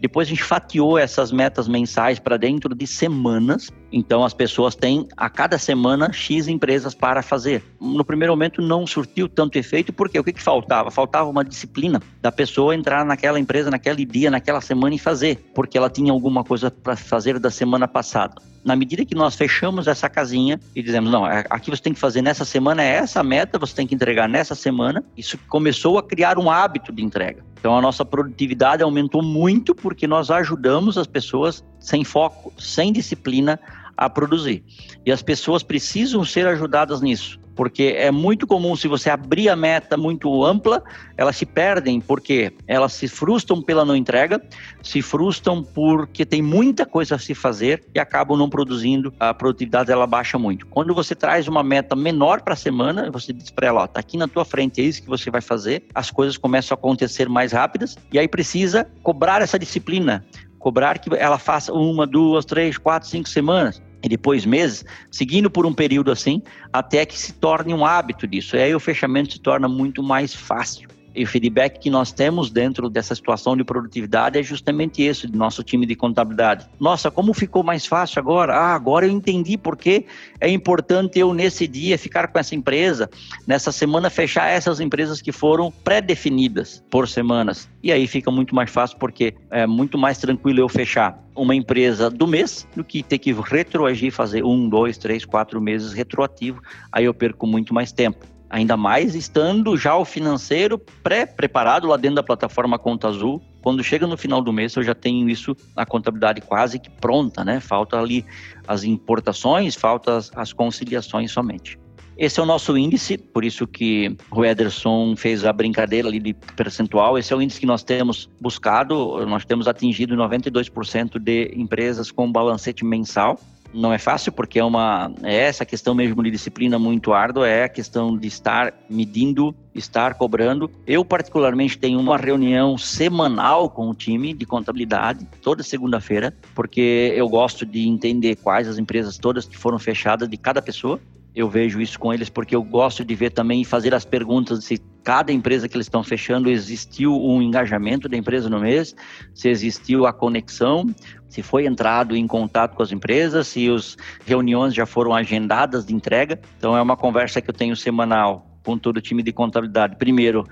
Depois 0.00 0.26
a 0.26 0.30
gente 0.30 0.42
fatiou 0.42 0.98
essas 0.98 1.30
metas 1.30 1.68
mensais 1.68 2.18
para 2.18 2.36
dentro 2.36 2.74
de 2.74 2.86
semanas. 2.86 3.70
Então 3.92 4.24
as 4.24 4.32
pessoas 4.32 4.74
têm 4.74 5.06
a 5.16 5.28
cada 5.28 5.58
semana 5.58 6.12
X 6.12 6.48
empresas 6.48 6.94
para 6.94 7.22
fazer. 7.22 7.62
No 7.80 8.04
primeiro 8.04 8.32
momento 8.32 8.62
não 8.62 8.86
surtiu 8.86 9.28
tanto 9.28 9.56
efeito, 9.56 9.92
porque 9.92 10.18
o 10.18 10.24
que, 10.24 10.32
que 10.32 10.42
faltava? 10.42 10.90
Faltava 10.90 11.28
uma 11.28 11.44
disciplina 11.44 12.00
da 12.22 12.32
pessoa 12.32 12.74
entrar 12.74 13.04
naquela 13.04 13.38
empresa, 13.38 13.70
naquele 13.70 14.04
dia, 14.04 14.30
naquela 14.30 14.60
semana 14.60 14.94
e 14.94 14.98
fazer, 14.98 15.50
porque 15.54 15.76
ela 15.76 15.90
tinha 15.90 16.12
alguma 16.12 16.42
coisa 16.42 16.70
para 16.70 16.96
fazer 16.96 17.38
da 17.38 17.50
semana 17.50 17.86
passada 17.86 18.34
na 18.64 18.76
medida 18.76 19.04
que 19.04 19.14
nós 19.14 19.34
fechamos 19.34 19.88
essa 19.88 20.08
casinha 20.08 20.60
e 20.74 20.82
dizemos, 20.82 21.10
não, 21.10 21.26
é, 21.26 21.44
aqui 21.48 21.70
você 21.70 21.82
tem 21.82 21.92
que 21.92 21.98
fazer 21.98 22.22
nessa 22.22 22.44
semana, 22.44 22.82
é 22.82 22.96
essa 22.96 23.22
meta, 23.22 23.58
você 23.58 23.74
tem 23.74 23.86
que 23.86 23.94
entregar 23.94 24.28
nessa 24.28 24.54
semana, 24.54 25.02
isso 25.16 25.38
começou 25.48 25.98
a 25.98 26.02
criar 26.02 26.38
um 26.38 26.50
hábito 26.50 26.92
de 26.92 27.02
entrega. 27.02 27.44
Então 27.60 27.76
a 27.76 27.82
nossa 27.82 28.04
produtividade 28.04 28.82
aumentou 28.82 29.22
muito 29.22 29.74
porque 29.74 30.06
nós 30.06 30.30
ajudamos 30.30 30.96
as 30.96 31.06
pessoas 31.06 31.62
sem 31.78 32.02
foco, 32.02 32.52
sem 32.58 32.90
disciplina 32.90 33.60
a 33.94 34.08
produzir. 34.08 34.64
E 35.04 35.12
as 35.12 35.22
pessoas 35.22 35.62
precisam 35.62 36.24
ser 36.24 36.46
ajudadas 36.46 37.02
nisso 37.02 37.38
porque 37.60 37.94
é 37.98 38.10
muito 38.10 38.46
comum 38.46 38.74
se 38.74 38.88
você 38.88 39.10
abrir 39.10 39.50
a 39.50 39.54
meta 39.54 39.94
muito 39.94 40.42
ampla, 40.46 40.82
elas 41.14 41.36
se 41.36 41.44
perdem 41.44 42.00
porque 42.00 42.54
elas 42.66 42.94
se 42.94 43.06
frustram 43.06 43.60
pela 43.60 43.84
não 43.84 43.94
entrega, 43.94 44.42
se 44.82 45.02
frustram 45.02 45.62
porque 45.62 46.24
tem 46.24 46.40
muita 46.40 46.86
coisa 46.86 47.16
a 47.16 47.18
se 47.18 47.34
fazer 47.34 47.84
e 47.94 48.00
acabam 48.00 48.38
não 48.38 48.48
produzindo, 48.48 49.12
a 49.20 49.34
produtividade 49.34 49.92
ela 49.92 50.06
baixa 50.06 50.38
muito. 50.38 50.66
Quando 50.68 50.94
você 50.94 51.14
traz 51.14 51.48
uma 51.48 51.62
meta 51.62 51.94
menor 51.94 52.40
para 52.40 52.54
a 52.54 52.56
semana, 52.56 53.10
você 53.10 53.30
diz 53.30 53.50
para 53.50 53.66
ela, 53.66 53.82
ó, 53.82 53.86
tá 53.86 54.00
aqui 54.00 54.16
na 54.16 54.26
tua 54.26 54.46
frente, 54.46 54.80
é 54.80 54.84
isso 54.84 55.02
que 55.02 55.08
você 55.10 55.30
vai 55.30 55.42
fazer, 55.42 55.84
as 55.94 56.10
coisas 56.10 56.38
começam 56.38 56.74
a 56.74 56.78
acontecer 56.78 57.28
mais 57.28 57.52
rápidas 57.52 57.94
e 58.10 58.18
aí 58.18 58.26
precisa 58.26 58.90
cobrar 59.02 59.42
essa 59.42 59.58
disciplina, 59.58 60.24
cobrar 60.58 60.98
que 60.98 61.14
ela 61.14 61.36
faça 61.36 61.74
uma, 61.74 62.06
duas, 62.06 62.46
três, 62.46 62.78
quatro, 62.78 63.06
cinco 63.06 63.28
semanas 63.28 63.82
e 64.02 64.08
depois 64.08 64.44
meses, 64.44 64.84
seguindo 65.10 65.50
por 65.50 65.66
um 65.66 65.72
período 65.72 66.10
assim, 66.10 66.42
até 66.72 67.04
que 67.04 67.18
se 67.18 67.32
torne 67.32 67.74
um 67.74 67.84
hábito 67.84 68.26
disso. 68.26 68.56
E 68.56 68.60
aí 68.60 68.74
o 68.74 68.80
fechamento 68.80 69.32
se 69.32 69.40
torna 69.40 69.68
muito 69.68 70.02
mais 70.02 70.34
fácil. 70.34 70.88
E 71.14 71.24
o 71.24 71.26
feedback 71.26 71.78
que 71.78 71.90
nós 71.90 72.12
temos 72.12 72.50
dentro 72.50 72.88
dessa 72.88 73.14
situação 73.14 73.56
de 73.56 73.64
produtividade 73.64 74.38
é 74.38 74.42
justamente 74.42 75.02
esse, 75.02 75.26
do 75.26 75.36
nosso 75.36 75.62
time 75.62 75.84
de 75.84 75.94
contabilidade. 75.94 76.66
Nossa, 76.78 77.10
como 77.10 77.34
ficou 77.34 77.62
mais 77.62 77.86
fácil 77.86 78.20
agora? 78.20 78.54
Ah, 78.54 78.74
agora 78.74 79.06
eu 79.06 79.10
entendi 79.10 79.58
por 79.58 79.76
que 79.76 80.06
é 80.40 80.48
importante 80.48 81.18
eu, 81.18 81.34
nesse 81.34 81.66
dia, 81.66 81.98
ficar 81.98 82.28
com 82.28 82.38
essa 82.38 82.54
empresa, 82.54 83.10
nessa 83.46 83.72
semana, 83.72 84.08
fechar 84.08 84.48
essas 84.48 84.80
empresas 84.80 85.20
que 85.20 85.32
foram 85.32 85.70
pré-definidas 85.70 86.82
por 86.90 87.08
semanas. 87.08 87.68
E 87.82 87.90
aí 87.90 88.06
fica 88.06 88.30
muito 88.30 88.54
mais 88.54 88.70
fácil, 88.70 88.98
porque 88.98 89.34
é 89.50 89.66
muito 89.66 89.98
mais 89.98 90.18
tranquilo 90.18 90.60
eu 90.60 90.68
fechar 90.68 91.18
uma 91.34 91.54
empresa 91.54 92.10
do 92.10 92.26
mês 92.26 92.66
do 92.76 92.84
que 92.84 93.02
ter 93.02 93.18
que 93.18 93.32
retroagir, 93.32 94.12
fazer 94.12 94.44
um, 94.44 94.68
dois, 94.68 94.98
três, 94.98 95.24
quatro 95.24 95.60
meses 95.60 95.92
retroativo. 95.92 96.62
Aí 96.92 97.04
eu 97.04 97.14
perco 97.14 97.46
muito 97.46 97.72
mais 97.72 97.92
tempo 97.92 98.26
ainda 98.50 98.76
mais 98.76 99.14
estando 99.14 99.76
já 99.76 99.96
o 99.96 100.04
financeiro 100.04 100.76
pré-preparado 101.02 101.86
lá 101.86 101.96
dentro 101.96 102.16
da 102.16 102.22
plataforma 102.22 102.78
Conta 102.78 103.08
Azul. 103.08 103.40
Quando 103.62 103.84
chega 103.84 104.06
no 104.06 104.16
final 104.16 104.42
do 104.42 104.52
mês, 104.52 104.74
eu 104.74 104.82
já 104.82 104.94
tenho 104.94 105.30
isso 105.30 105.56
na 105.76 105.86
contabilidade 105.86 106.40
quase 106.40 106.78
que 106.78 106.90
pronta, 106.90 107.44
né? 107.44 107.60
Falta 107.60 107.98
ali 107.98 108.24
as 108.66 108.82
importações, 108.82 109.76
falta 109.76 110.16
as, 110.16 110.30
as 110.34 110.52
conciliações 110.52 111.30
somente. 111.30 111.78
Esse 112.18 112.38
é 112.38 112.42
o 112.42 112.46
nosso 112.46 112.76
índice, 112.76 113.16
por 113.16 113.46
isso 113.46 113.66
que 113.66 114.14
o 114.30 114.44
Ederson 114.44 115.16
fez 115.16 115.42
a 115.44 115.52
brincadeira 115.54 116.06
ali 116.06 116.20
de 116.20 116.34
percentual. 116.54 117.16
Esse 117.16 117.32
é 117.32 117.36
o 117.36 117.40
índice 117.40 117.60
que 117.60 117.64
nós 117.64 117.82
temos 117.82 118.28
buscado, 118.38 119.24
nós 119.26 119.44
temos 119.46 119.66
atingido 119.66 120.14
92% 120.14 121.18
de 121.18 121.50
empresas 121.54 122.10
com 122.10 122.30
balancete 122.30 122.84
mensal. 122.84 123.40
Não 123.72 123.92
é 123.92 123.98
fácil 123.98 124.32
porque 124.32 124.58
é 124.58 124.64
uma 124.64 125.12
é 125.22 125.34
essa 125.36 125.64
questão 125.64 125.94
mesmo 125.94 126.22
de 126.22 126.30
disciplina 126.30 126.78
muito 126.78 127.12
árdua, 127.12 127.48
é 127.48 127.64
a 127.64 127.68
questão 127.68 128.16
de 128.16 128.26
estar 128.26 128.74
medindo, 128.88 129.54
estar 129.74 130.14
cobrando. 130.14 130.70
Eu 130.86 131.04
particularmente 131.04 131.78
tenho 131.78 132.00
uma 132.00 132.16
reunião 132.16 132.76
semanal 132.76 133.70
com 133.70 133.88
o 133.88 133.94
time 133.94 134.34
de 134.34 134.44
contabilidade 134.44 135.26
toda 135.40 135.62
segunda-feira, 135.62 136.34
porque 136.54 137.12
eu 137.14 137.28
gosto 137.28 137.64
de 137.64 137.86
entender 137.86 138.36
quais 138.36 138.66
as 138.66 138.78
empresas 138.78 139.16
todas 139.16 139.46
que 139.46 139.56
foram 139.56 139.78
fechadas 139.78 140.28
de 140.28 140.36
cada 140.36 140.60
pessoa 140.60 141.00
eu 141.34 141.48
vejo 141.48 141.80
isso 141.80 141.98
com 141.98 142.12
eles 142.12 142.28
porque 142.28 142.54
eu 142.54 142.62
gosto 142.62 143.04
de 143.04 143.14
ver 143.14 143.30
também 143.30 143.62
e 143.62 143.64
fazer 143.64 143.94
as 143.94 144.04
perguntas 144.04 144.64
se 144.64 144.80
cada 145.02 145.32
empresa 145.32 145.68
que 145.68 145.76
eles 145.76 145.86
estão 145.86 146.02
fechando 146.02 146.50
existiu 146.50 147.14
um 147.14 147.40
engajamento 147.40 148.08
da 148.08 148.16
empresa 148.16 148.48
no 148.48 148.60
mês, 148.60 148.94
se 149.34 149.48
existiu 149.48 150.06
a 150.06 150.12
conexão, 150.12 150.86
se 151.28 151.42
foi 151.42 151.66
entrado 151.66 152.16
em 152.16 152.26
contato 152.26 152.74
com 152.74 152.82
as 152.82 152.92
empresas, 152.92 153.48
se 153.48 153.70
as 153.70 153.96
reuniões 154.26 154.74
já 154.74 154.84
foram 154.84 155.14
agendadas 155.14 155.86
de 155.86 155.94
entrega. 155.94 156.38
Então 156.58 156.76
é 156.76 156.82
uma 156.82 156.96
conversa 156.96 157.40
que 157.40 157.48
eu 157.48 157.54
tenho 157.54 157.74
semanal 157.76 158.46
com 158.62 158.76
todo 158.76 158.98
o 158.98 159.00
time 159.00 159.22
de 159.22 159.32
contabilidade. 159.32 159.96
Primeiro, 159.96 160.46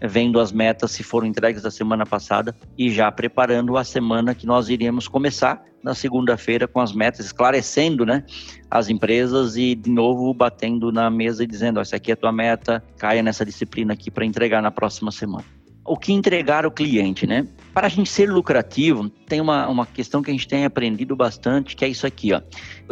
vendo 0.00 0.40
as 0.40 0.52
metas 0.52 0.90
se 0.90 1.02
foram 1.02 1.26
entregues 1.26 1.62
da 1.62 1.70
semana 1.70 2.04
passada 2.04 2.54
e 2.76 2.90
já 2.90 3.10
preparando 3.10 3.76
a 3.76 3.84
semana 3.84 4.34
que 4.34 4.46
nós 4.46 4.68
iríamos 4.68 5.08
começar 5.08 5.62
na 5.82 5.94
segunda-feira 5.94 6.66
com 6.66 6.80
as 6.80 6.92
metas, 6.92 7.26
esclarecendo 7.26 8.04
né, 8.04 8.24
as 8.68 8.88
empresas 8.88 9.56
e 9.56 9.74
de 9.74 9.88
novo 9.88 10.34
batendo 10.34 10.90
na 10.90 11.08
mesa 11.08 11.44
e 11.44 11.46
dizendo: 11.46 11.78
essa 11.78 11.94
aqui 11.94 12.10
é 12.10 12.14
a 12.14 12.16
tua 12.16 12.32
meta, 12.32 12.82
caia 12.98 13.22
nessa 13.22 13.44
disciplina 13.44 13.92
aqui 13.92 14.10
para 14.10 14.24
entregar 14.24 14.60
na 14.60 14.70
próxima 14.72 15.12
semana. 15.12 15.44
O 15.84 15.96
que 15.96 16.12
entregar 16.12 16.64
ao 16.64 16.70
cliente, 16.72 17.28
né? 17.28 17.46
Para 17.72 17.86
a 17.86 17.88
gente 17.88 18.10
ser 18.10 18.28
lucrativo, 18.28 19.08
tem 19.28 19.40
uma, 19.40 19.68
uma 19.68 19.86
questão 19.86 20.20
que 20.20 20.28
a 20.28 20.34
gente 20.34 20.48
tem 20.48 20.64
aprendido 20.64 21.14
bastante, 21.14 21.76
que 21.76 21.84
é 21.84 21.88
isso 21.88 22.04
aqui, 22.04 22.32
ó. 22.32 22.40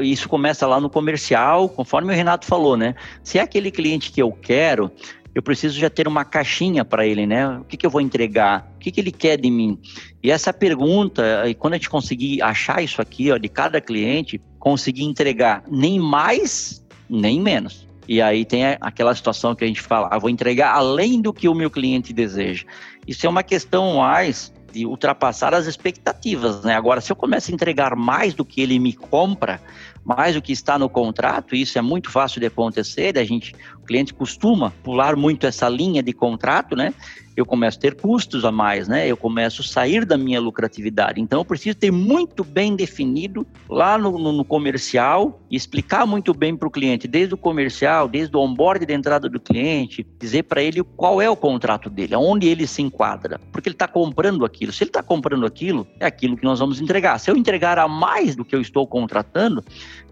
Isso 0.01 0.29
começa 0.29 0.65
lá 0.65 0.81
no 0.81 0.89
comercial, 0.89 1.69
conforme 1.69 2.13
o 2.13 2.17
Renato 2.17 2.47
falou, 2.47 2.77
né? 2.77 2.95
Se 3.25 3.37
é 3.37 3.43
aquele 3.43 3.73
cliente 3.73 4.13
que 4.13 4.23
eu 4.23 4.31
quero, 4.31 4.93
eu 5.35 5.43
preciso 5.43 5.79
já 5.79 5.91
ter 5.91 6.07
uma 6.07 6.25
caixinha 6.25 6.85
para 6.85 7.07
ele, 7.07 7.27
né? 7.27 7.59
O 7.59 7.65
que, 7.65 7.77
que 7.77 7.85
eu 7.85 7.91
vou 7.91 8.01
entregar? 8.01 8.71
O 8.77 8.79
que, 8.79 8.91
que 8.91 9.01
ele 9.01 9.11
quer 9.11 9.37
de 9.37 9.51
mim? 9.51 9.79
E 10.23 10.31
essa 10.31 10.53
pergunta, 10.53 11.49
e 11.49 11.55
quando 11.55 11.75
a 11.75 11.77
gente 11.77 11.91
conseguir 11.91 12.41
achar 12.41 12.83
isso 12.83 13.03
aqui, 13.03 13.33
ó, 13.33 13.37
de 13.37 13.49
cada 13.49 13.81
cliente, 13.81 14.41
conseguir 14.59 15.05
entregar 15.05 15.65
nem 15.69 15.99
mais, 15.99 16.85
nem 17.11 17.41
menos. 17.41 17.87
E 18.07 18.21
aí 18.23 18.45
tem 18.45 18.65
aquela 18.81 19.15
situação 19.15 19.55
que 19.55 19.65
a 19.65 19.67
gente 19.67 19.81
fala, 19.81 20.09
ah, 20.11 20.19
vou 20.19 20.31
entregar 20.31 20.75
além 20.75 21.21
do 21.21 21.33
que 21.33 21.49
o 21.49 21.55
meu 21.55 21.71
cliente 21.71 22.13
deseja. 22.13 22.65
Isso 23.07 23.27
é 23.27 23.29
uma 23.29 23.43
questão 23.43 23.97
mais 23.97 24.53
de 24.75 24.85
ultrapassar 24.85 25.55
as 25.55 25.67
expectativas, 25.67 26.65
né? 26.65 26.75
Agora, 26.75 27.01
se 27.01 27.11
eu 27.11 27.15
começo 27.15 27.51
a 27.51 27.55
entregar 27.55 27.95
mais 27.95 28.35
do 28.35 28.45
que 28.45 28.61
ele 28.61 28.79
me 28.81 28.93
compra, 28.93 29.61
mais 30.05 30.35
do 30.35 30.43
que 30.43 30.53
está 30.53 30.77
no 30.77 30.89
contrato, 30.89 31.55
isso 31.55 31.79
é 31.79 31.83
muito 31.83 32.11
fácil 32.11 32.41
de 32.41 32.47
acontecer, 32.47 33.17
a 33.17 33.25
gente, 33.25 33.55
cliente 33.85 34.13
costuma 34.13 34.73
pular 34.83 35.17
muito 35.17 35.47
essa 35.47 35.69
linha 35.69 36.03
de 36.03 36.13
contrato, 36.13 36.75
né? 36.75 36.95
eu 37.37 37.45
começo 37.45 37.79
a 37.79 37.81
ter 37.81 37.95
custos 37.97 38.45
a 38.45 38.53
mais, 38.53 38.87
né? 38.87 39.09
Eu 39.09 39.17
começo 39.17 39.63
a 39.63 39.65
sair 39.65 40.05
da 40.05 40.17
minha 40.17 40.41
lucratividade. 40.41 41.21
Então, 41.21 41.41
eu 41.41 41.45
preciso 41.45 41.77
ter 41.77 41.91
muito 41.91 42.45
bem 42.45 42.77
definido 42.77 43.47
lá 43.69 43.99
no, 43.99 44.19
no, 44.19 44.33
no 44.33 44.45
comercial 44.45 45.41
e 45.51 45.57
explicar 45.57 46.07
muito 46.07 46.33
bem 46.33 46.57
para 46.57 46.69
o 46.69 46.71
cliente, 46.71 47.09
desde 47.09 47.35
o 47.35 47.37
comercial, 47.37 48.09
desde 48.09 48.37
o 48.37 48.41
onboard 48.41 48.87
de 48.87 48.93
entrada 48.93 49.29
do 49.29 49.41
cliente, 49.41 50.07
dizer 50.19 50.45
para 50.45 50.63
ele 50.63 50.83
qual 50.97 51.21
é 51.21 51.29
o 51.29 51.37
contrato 51.37 51.91
dele, 51.91 52.15
aonde 52.15 52.47
ele 52.47 52.67
se 52.67 52.83
enquadra, 52.83 53.41
porque 53.51 53.69
ele 53.69 53.75
está 53.75 53.89
comprando 53.89 54.45
aquilo. 54.45 54.73
Se 54.73 54.85
ele 54.85 54.91
está 54.91 55.03
comprando 55.03 55.45
aquilo, 55.45 55.87
é 55.99 56.07
aquilo 56.07 56.37
que 56.37 56.45
nós 56.45 56.61
vamos 56.61 56.81
entregar. 56.81 57.19
Se 57.19 57.31
eu 57.31 57.37
entregar 57.37 57.79
a 57.79 57.89
mais 57.89 58.37
do 58.37 58.45
que 58.45 58.55
eu 58.55 58.61
estou 58.61 58.87
contratando, 58.87 59.65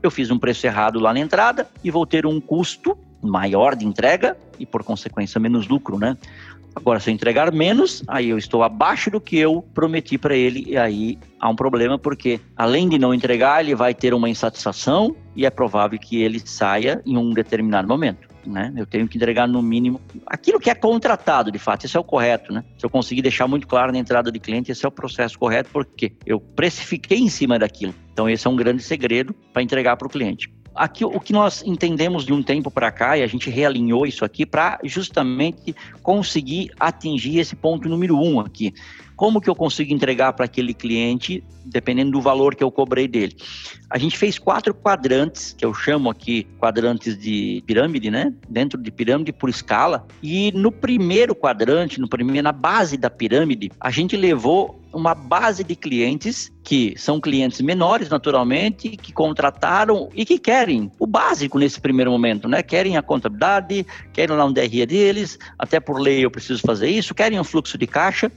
eu 0.03 0.11
fiz 0.11 0.31
um 0.31 0.39
preço 0.39 0.67
errado 0.67 0.99
lá 0.99 1.13
na 1.13 1.21
entrada 1.21 1.69
e 1.85 1.91
vou 1.91 2.05
ter 2.05 2.27
um 2.27 2.41
custo 2.41 2.99
maior 3.23 3.77
de 3.77 3.87
entrega 3.87 4.37
e, 4.59 4.67
por 4.67 4.83
consequência, 4.83 5.41
menos 5.41 5.69
lucro, 5.69 5.99
né? 5.99 6.17
Agora, 6.75 6.99
se 6.99 7.11
eu 7.11 7.15
entregar 7.15 7.53
menos, 7.53 8.03
aí 8.09 8.31
eu 8.31 8.39
estou 8.39 8.63
abaixo 8.63 9.11
do 9.11 9.21
que 9.21 9.37
eu 9.37 9.63
prometi 9.75 10.17
para 10.17 10.35
ele, 10.35 10.65
e 10.67 10.77
aí 10.77 11.19
há 11.39 11.49
um 11.49 11.55
problema, 11.55 11.99
porque 11.99 12.41
além 12.57 12.89
de 12.89 12.99
não 12.99 13.13
entregar, 13.13 13.63
ele 13.63 13.75
vai 13.75 13.95
ter 13.95 14.15
uma 14.15 14.29
insatisfação 14.29 15.15
e 15.37 15.45
é 15.45 15.51
provável 15.51 15.99
que 15.99 16.23
ele 16.23 16.41
saia 16.41 17.03
em 17.05 17.17
um 17.17 17.31
determinado 17.31 17.87
momento. 17.87 18.33
Né? 18.47 18.73
Eu 18.77 18.87
tenho 18.87 19.07
que 19.07 19.17
entregar 19.17 19.47
no 19.47 19.63
mínimo 19.63 20.01
aquilo 20.27 20.59
que 20.59 20.69
é 20.69 20.75
contratado, 20.75 21.53
de 21.53 21.59
fato, 21.59 21.85
esse 21.85 21.97
é 21.97 22.01
o 22.01 22.03
correto, 22.03 22.53
né? 22.53 22.65
Se 22.77 22.85
eu 22.85 22.91
conseguir 22.91 23.23
deixar 23.23 23.47
muito 23.47 23.69
claro 23.69 23.93
na 23.93 23.99
entrada 23.99 24.33
de 24.33 24.41
cliente, 24.41 24.73
esse 24.73 24.85
é 24.85 24.89
o 24.89 24.91
processo 24.91 25.39
correto, 25.39 25.71
porque 25.73 26.13
eu 26.27 26.41
precifiquei 26.41 27.19
em 27.19 27.29
cima 27.29 27.57
daquilo. 27.57 27.95
Então, 28.13 28.29
esse 28.29 28.45
é 28.47 28.51
um 28.51 28.57
grande 28.57 28.83
segredo 28.83 29.33
para 29.53 29.63
entregar 29.63 29.97
para 29.97 30.07
o 30.07 30.11
cliente. 30.11 30.53
Aqui, 30.75 31.05
o 31.05 31.21
que 31.21 31.33
nós 31.33 31.63
entendemos 31.67 32.25
de 32.25 32.33
um 32.33 32.43
tempo 32.43 32.71
para 32.71 32.91
cá, 32.91 33.17
e 33.17 33.23
a 33.23 33.27
gente 33.27 33.51
realinhou 33.51 34.07
isso 34.07 34.25
aqui 34.25 34.47
para 34.47 34.79
justamente 34.85 35.75
conseguir 36.03 36.71
atingir 36.81 37.39
esse 37.39 37.55
ponto 37.55 37.89
número 37.89 38.17
um 38.17 38.41
aqui. 38.41 38.73
Como 39.23 39.41
que 39.41 39.49
eu 39.49 39.55
consigo 39.55 39.95
entregar 39.95 40.33
para 40.33 40.47
aquele 40.47 40.75
cliente, 40.75 41.45
dependendo 41.65 42.11
do 42.11 42.21
valor 42.21 42.57
que 42.57 42.65
eu 42.65 42.73
cobrei 42.73 43.07
dele. 43.07 43.37
A 43.89 43.97
gente 43.97 44.19
fez 44.19 44.37
quatro 44.37 44.75
quadrantes, 44.75 45.55
que 45.57 45.65
eu 45.65 45.73
chamo 45.73 46.11
aqui 46.11 46.45
quadrantes 46.59 47.17
de 47.17 47.63
pirâmide, 47.65 48.11
né? 48.11 48.35
Dentro 48.49 48.77
de 48.83 48.91
pirâmide 48.91 49.33
por 49.33 49.49
escala. 49.49 50.05
E 50.21 50.51
no 50.51 50.73
primeiro 50.73 51.37
quadrante, 51.37 52.01
no 52.01 52.09
primeiro, 52.09 52.43
na 52.43 52.51
base 52.51 52.97
da 52.97 53.09
pirâmide, 53.09 53.71
a 53.79 53.93
gente 53.93 54.17
levou 54.17 54.83
uma 54.93 55.15
base 55.15 55.65
de 55.65 55.75
clientes 55.75 56.53
que 56.63 56.95
são 56.97 57.21
clientes 57.21 57.61
menores, 57.61 58.09
naturalmente, 58.09 58.91
que 58.91 59.13
contrataram 59.13 60.09
e 60.15 60.25
que 60.25 60.39
querem 60.39 60.91
o 60.99 61.07
básico 61.07 61.59
nesse 61.59 61.81
primeiro 61.81 62.11
momento, 62.11 62.49
né? 62.49 62.63
Querem 62.63 62.97
a 62.97 63.03
contabilidade, 63.03 63.87
querem 64.13 64.37
lá 64.37 64.45
um 64.45 64.53
DRE 64.53 64.85
deles, 64.87 65.39
até 65.59 65.81
por 65.81 65.99
lei 65.99 66.25
eu 66.25 66.31
preciso 66.31 66.61
fazer 66.61 66.89
isso, 66.89 67.15
querem 67.15 67.41
um 67.41 67.45
fluxo 67.45 67.79
de 67.79 67.87
caixa. 67.87 68.31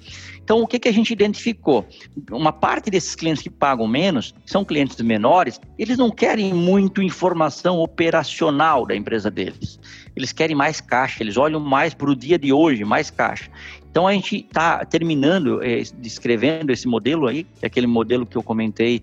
Então, 0.46 0.62
o 0.62 0.68
que, 0.68 0.75
que 0.80 0.88
a 0.88 0.94
gente 0.94 1.12
identificou? 1.12 1.88
Uma 2.32 2.52
parte 2.52 2.90
desses 2.90 3.16
clientes 3.16 3.42
que 3.42 3.50
pagam 3.50 3.88
menos, 3.88 4.34
são 4.46 4.66
clientes 4.66 5.00
menores, 5.02 5.60
eles 5.78 5.98
não 5.98 6.12
querem 6.12 6.54
muito 6.54 7.02
informação 7.02 7.80
operacional 7.80 8.86
da 8.86 8.96
empresa 8.96 9.30
deles. 9.30 9.80
Eles 10.16 10.32
querem 10.32 10.56
mais 10.56 10.80
caixa, 10.80 11.22
eles 11.22 11.38
olham 11.38 11.60
mais 11.60 11.94
para 11.94 12.10
o 12.10 12.16
dia 12.16 12.40
de 12.40 12.54
hoje, 12.54 12.84
mais 12.84 13.10
caixa. 13.10 13.50
Então 13.90 14.08
a 14.08 14.14
gente 14.14 14.38
está 14.38 14.84
terminando, 14.84 15.64
é, 15.64 15.82
descrevendo 15.98 16.72
esse 16.72 16.88
modelo 16.88 17.28
aí, 17.28 17.44
que 17.44 17.66
é 17.66 17.68
aquele 17.68 17.88
modelo 17.88 18.26
que 18.26 18.36
eu 18.36 18.44
comentei 18.44 19.02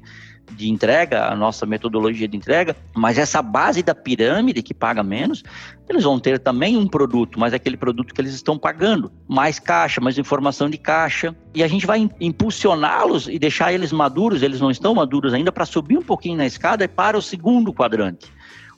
de 0.57 0.71
entrega, 0.71 1.27
a 1.27 1.37
nossa 1.37 1.67
metodologia 1.67 2.29
de 2.29 2.37
entrega, 2.37 2.77
mas 2.95 3.19
essa 3.19 3.43
base 3.43 3.83
da 3.83 3.95
pirâmide 3.95 4.63
que 4.63 4.75
paga 4.75 5.03
menos, 5.03 5.43
eles 5.89 6.05
vão 6.05 6.19
ter 6.19 6.39
também 6.39 6.77
um 6.77 6.87
produto, 6.87 7.39
mas 7.39 7.53
é 7.53 7.57
aquele 7.57 7.77
produto 7.77 8.15
que 8.15 8.21
eles 8.21 8.35
estão 8.35 8.59
pagando, 8.59 9.13
mais 9.29 9.59
caixa, 9.59 10.01
mais 10.01 10.19
informação 10.19 10.71
de 10.71 10.79
caixa, 10.79 11.35
e 11.55 11.63
a 11.63 11.69
gente 11.69 11.87
vai 11.87 12.09
impulsioná-los 12.21 13.29
e 13.29 13.39
deixar 13.39 13.73
eles 13.73 13.93
maduros, 13.93 14.43
eles 14.43 14.61
não 14.61 14.71
estão 14.71 14.95
maduros 14.95 15.35
ainda, 15.35 15.53
para 15.53 15.67
subir 15.67 15.99
um 15.99 16.03
pouquinho 16.03 16.37
na 16.37 16.47
escada 16.47 16.87
para 16.89 17.17
o 17.17 17.23
segundo 17.23 17.73
quadrante. 17.73 18.33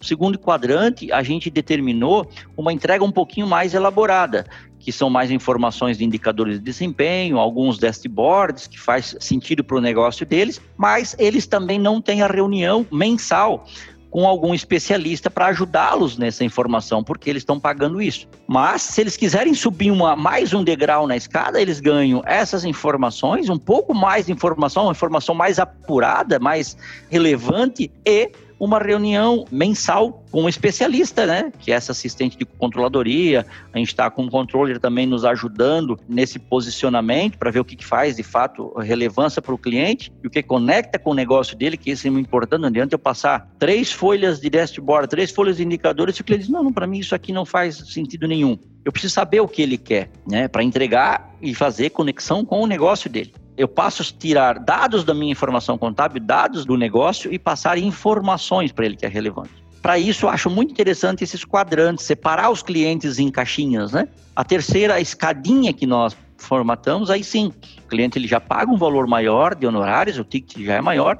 Segundo 0.04 0.38
quadrante, 0.38 1.10
a 1.10 1.22
gente 1.22 1.48
determinou 1.50 2.28
uma 2.56 2.72
entrega 2.72 3.02
um 3.02 3.10
pouquinho 3.10 3.46
mais 3.46 3.72
elaborada, 3.72 4.46
que 4.78 4.92
são 4.92 5.08
mais 5.08 5.30
informações 5.30 5.96
de 5.96 6.04
indicadores 6.04 6.58
de 6.58 6.64
desempenho, 6.64 7.38
alguns 7.38 7.78
dashboards 7.78 8.66
que 8.66 8.78
faz 8.78 9.16
sentido 9.18 9.64
para 9.64 9.78
o 9.78 9.80
negócio 9.80 10.26
deles, 10.26 10.60
mas 10.76 11.16
eles 11.18 11.46
também 11.46 11.78
não 11.78 12.02
têm 12.02 12.20
a 12.20 12.26
reunião 12.26 12.86
mensal 12.92 13.66
com 14.14 14.28
algum 14.28 14.54
especialista 14.54 15.28
para 15.28 15.46
ajudá-los 15.46 16.16
nessa 16.16 16.44
informação, 16.44 17.02
porque 17.02 17.28
eles 17.28 17.40
estão 17.40 17.58
pagando 17.58 18.00
isso. 18.00 18.28
Mas 18.46 18.82
se 18.82 19.00
eles 19.00 19.16
quiserem 19.16 19.54
subir 19.54 19.90
uma, 19.90 20.14
mais 20.14 20.52
um 20.52 20.62
degrau 20.62 21.04
na 21.08 21.16
escada, 21.16 21.60
eles 21.60 21.80
ganham 21.80 22.22
essas 22.24 22.64
informações, 22.64 23.48
um 23.48 23.58
pouco 23.58 23.92
mais 23.92 24.26
de 24.26 24.32
informação, 24.32 24.84
uma 24.84 24.92
informação 24.92 25.34
mais 25.34 25.58
apurada, 25.58 26.38
mais 26.38 26.76
relevante 27.10 27.90
e 28.06 28.30
uma 28.58 28.78
reunião 28.78 29.44
mensal 29.50 30.24
com 30.30 30.44
um 30.44 30.48
especialista, 30.48 31.26
né? 31.26 31.52
Que 31.58 31.72
é 31.72 31.74
essa 31.74 31.92
assistente 31.92 32.36
de 32.36 32.44
controladoria. 32.44 33.46
A 33.72 33.78
gente 33.78 33.88
está 33.88 34.10
com 34.10 34.22
um 34.22 34.28
controller 34.28 34.78
também 34.78 35.06
nos 35.06 35.24
ajudando 35.24 35.98
nesse 36.08 36.38
posicionamento 36.38 37.38
para 37.38 37.50
ver 37.50 37.60
o 37.60 37.64
que, 37.64 37.76
que 37.76 37.84
faz 37.84 38.16
de 38.16 38.22
fato 38.22 38.72
relevância 38.78 39.40
para 39.40 39.54
o 39.54 39.58
cliente 39.58 40.12
e 40.22 40.26
o 40.26 40.30
que 40.30 40.42
conecta 40.42 40.98
com 40.98 41.10
o 41.10 41.14
negócio 41.14 41.56
dele, 41.56 41.76
que 41.76 41.90
isso 41.90 42.06
é 42.06 42.10
muito 42.10 42.26
importante. 42.26 42.60
Não 42.60 42.68
adianta 42.68 42.94
eu 42.94 42.98
passar 42.98 43.48
três 43.58 43.92
folhas 43.92 44.40
de 44.40 44.50
dashboard, 44.50 45.08
três 45.08 45.30
folhas 45.30 45.56
de 45.56 45.64
indicadores, 45.64 46.16
e 46.16 46.20
o 46.20 46.24
cliente 46.24 46.44
diz: 46.44 46.52
não, 46.52 46.62
não 46.62 46.72
para 46.72 46.86
mim 46.86 46.98
isso 46.98 47.14
aqui 47.14 47.32
não 47.32 47.44
faz 47.44 47.76
sentido 47.76 48.26
nenhum. 48.26 48.58
Eu 48.84 48.92
preciso 48.92 49.14
saber 49.14 49.40
o 49.40 49.48
que 49.48 49.62
ele 49.62 49.78
quer, 49.78 50.10
né? 50.28 50.46
Para 50.46 50.62
entregar 50.62 51.34
e 51.40 51.54
fazer 51.54 51.90
conexão 51.90 52.44
com 52.44 52.60
o 52.60 52.66
negócio 52.66 53.08
dele 53.08 53.32
eu 53.56 53.68
passo 53.68 54.02
a 54.02 54.18
tirar 54.18 54.58
dados 54.58 55.04
da 55.04 55.14
minha 55.14 55.32
informação 55.32 55.78
contábil, 55.78 56.22
dados 56.22 56.64
do 56.64 56.76
negócio 56.76 57.32
e 57.32 57.38
passar 57.38 57.78
informações 57.78 58.72
para 58.72 58.86
ele 58.86 58.96
que 58.96 59.06
é 59.06 59.08
relevante. 59.08 59.50
Para 59.80 59.98
isso, 59.98 60.24
eu 60.24 60.30
acho 60.30 60.48
muito 60.48 60.72
interessante 60.72 61.22
esses 61.22 61.44
quadrantes, 61.44 62.06
separar 62.06 62.50
os 62.50 62.62
clientes 62.62 63.18
em 63.18 63.30
caixinhas, 63.30 63.92
né? 63.92 64.08
A 64.34 64.42
terceira 64.42 64.98
escadinha 64.98 65.72
que 65.74 65.86
nós 65.86 66.16
formatamos, 66.38 67.10
aí 67.10 67.22
sim, 67.22 67.52
o 67.84 67.88
cliente 67.88 68.18
ele 68.18 68.26
já 68.26 68.40
paga 68.40 68.70
um 68.72 68.76
valor 68.76 69.06
maior 69.06 69.54
de 69.54 69.66
honorários, 69.66 70.18
o 70.18 70.24
ticket 70.24 70.64
já 70.64 70.74
é 70.74 70.80
maior, 70.80 71.18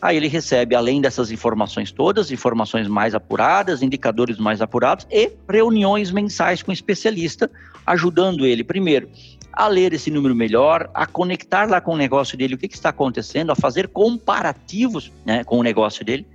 aí 0.00 0.16
ele 0.16 0.28
recebe, 0.28 0.74
além 0.74 1.00
dessas 1.00 1.30
informações 1.30 1.90
todas, 1.90 2.30
informações 2.30 2.86
mais 2.86 3.14
apuradas, 3.14 3.82
indicadores 3.82 4.38
mais 4.38 4.60
apurados 4.60 5.06
e 5.10 5.32
reuniões 5.48 6.10
mensais 6.10 6.62
com 6.62 6.70
especialista, 6.70 7.50
ajudando 7.86 8.46
ele, 8.46 8.62
primeiro, 8.62 9.08
a 9.56 9.68
ler 9.68 9.92
esse 9.92 10.10
número 10.10 10.34
melhor, 10.34 10.90
a 10.92 11.06
conectar 11.06 11.68
lá 11.68 11.80
com 11.80 11.92
o 11.92 11.96
negócio 11.96 12.36
dele, 12.36 12.54
o 12.54 12.58
que, 12.58 12.68
que 12.68 12.74
está 12.74 12.88
acontecendo, 12.88 13.50
a 13.50 13.54
fazer 13.54 13.88
comparativos 13.88 15.12
né, 15.24 15.44
com 15.44 15.58
o 15.58 15.62
negócio 15.62 16.04
dele. 16.04 16.26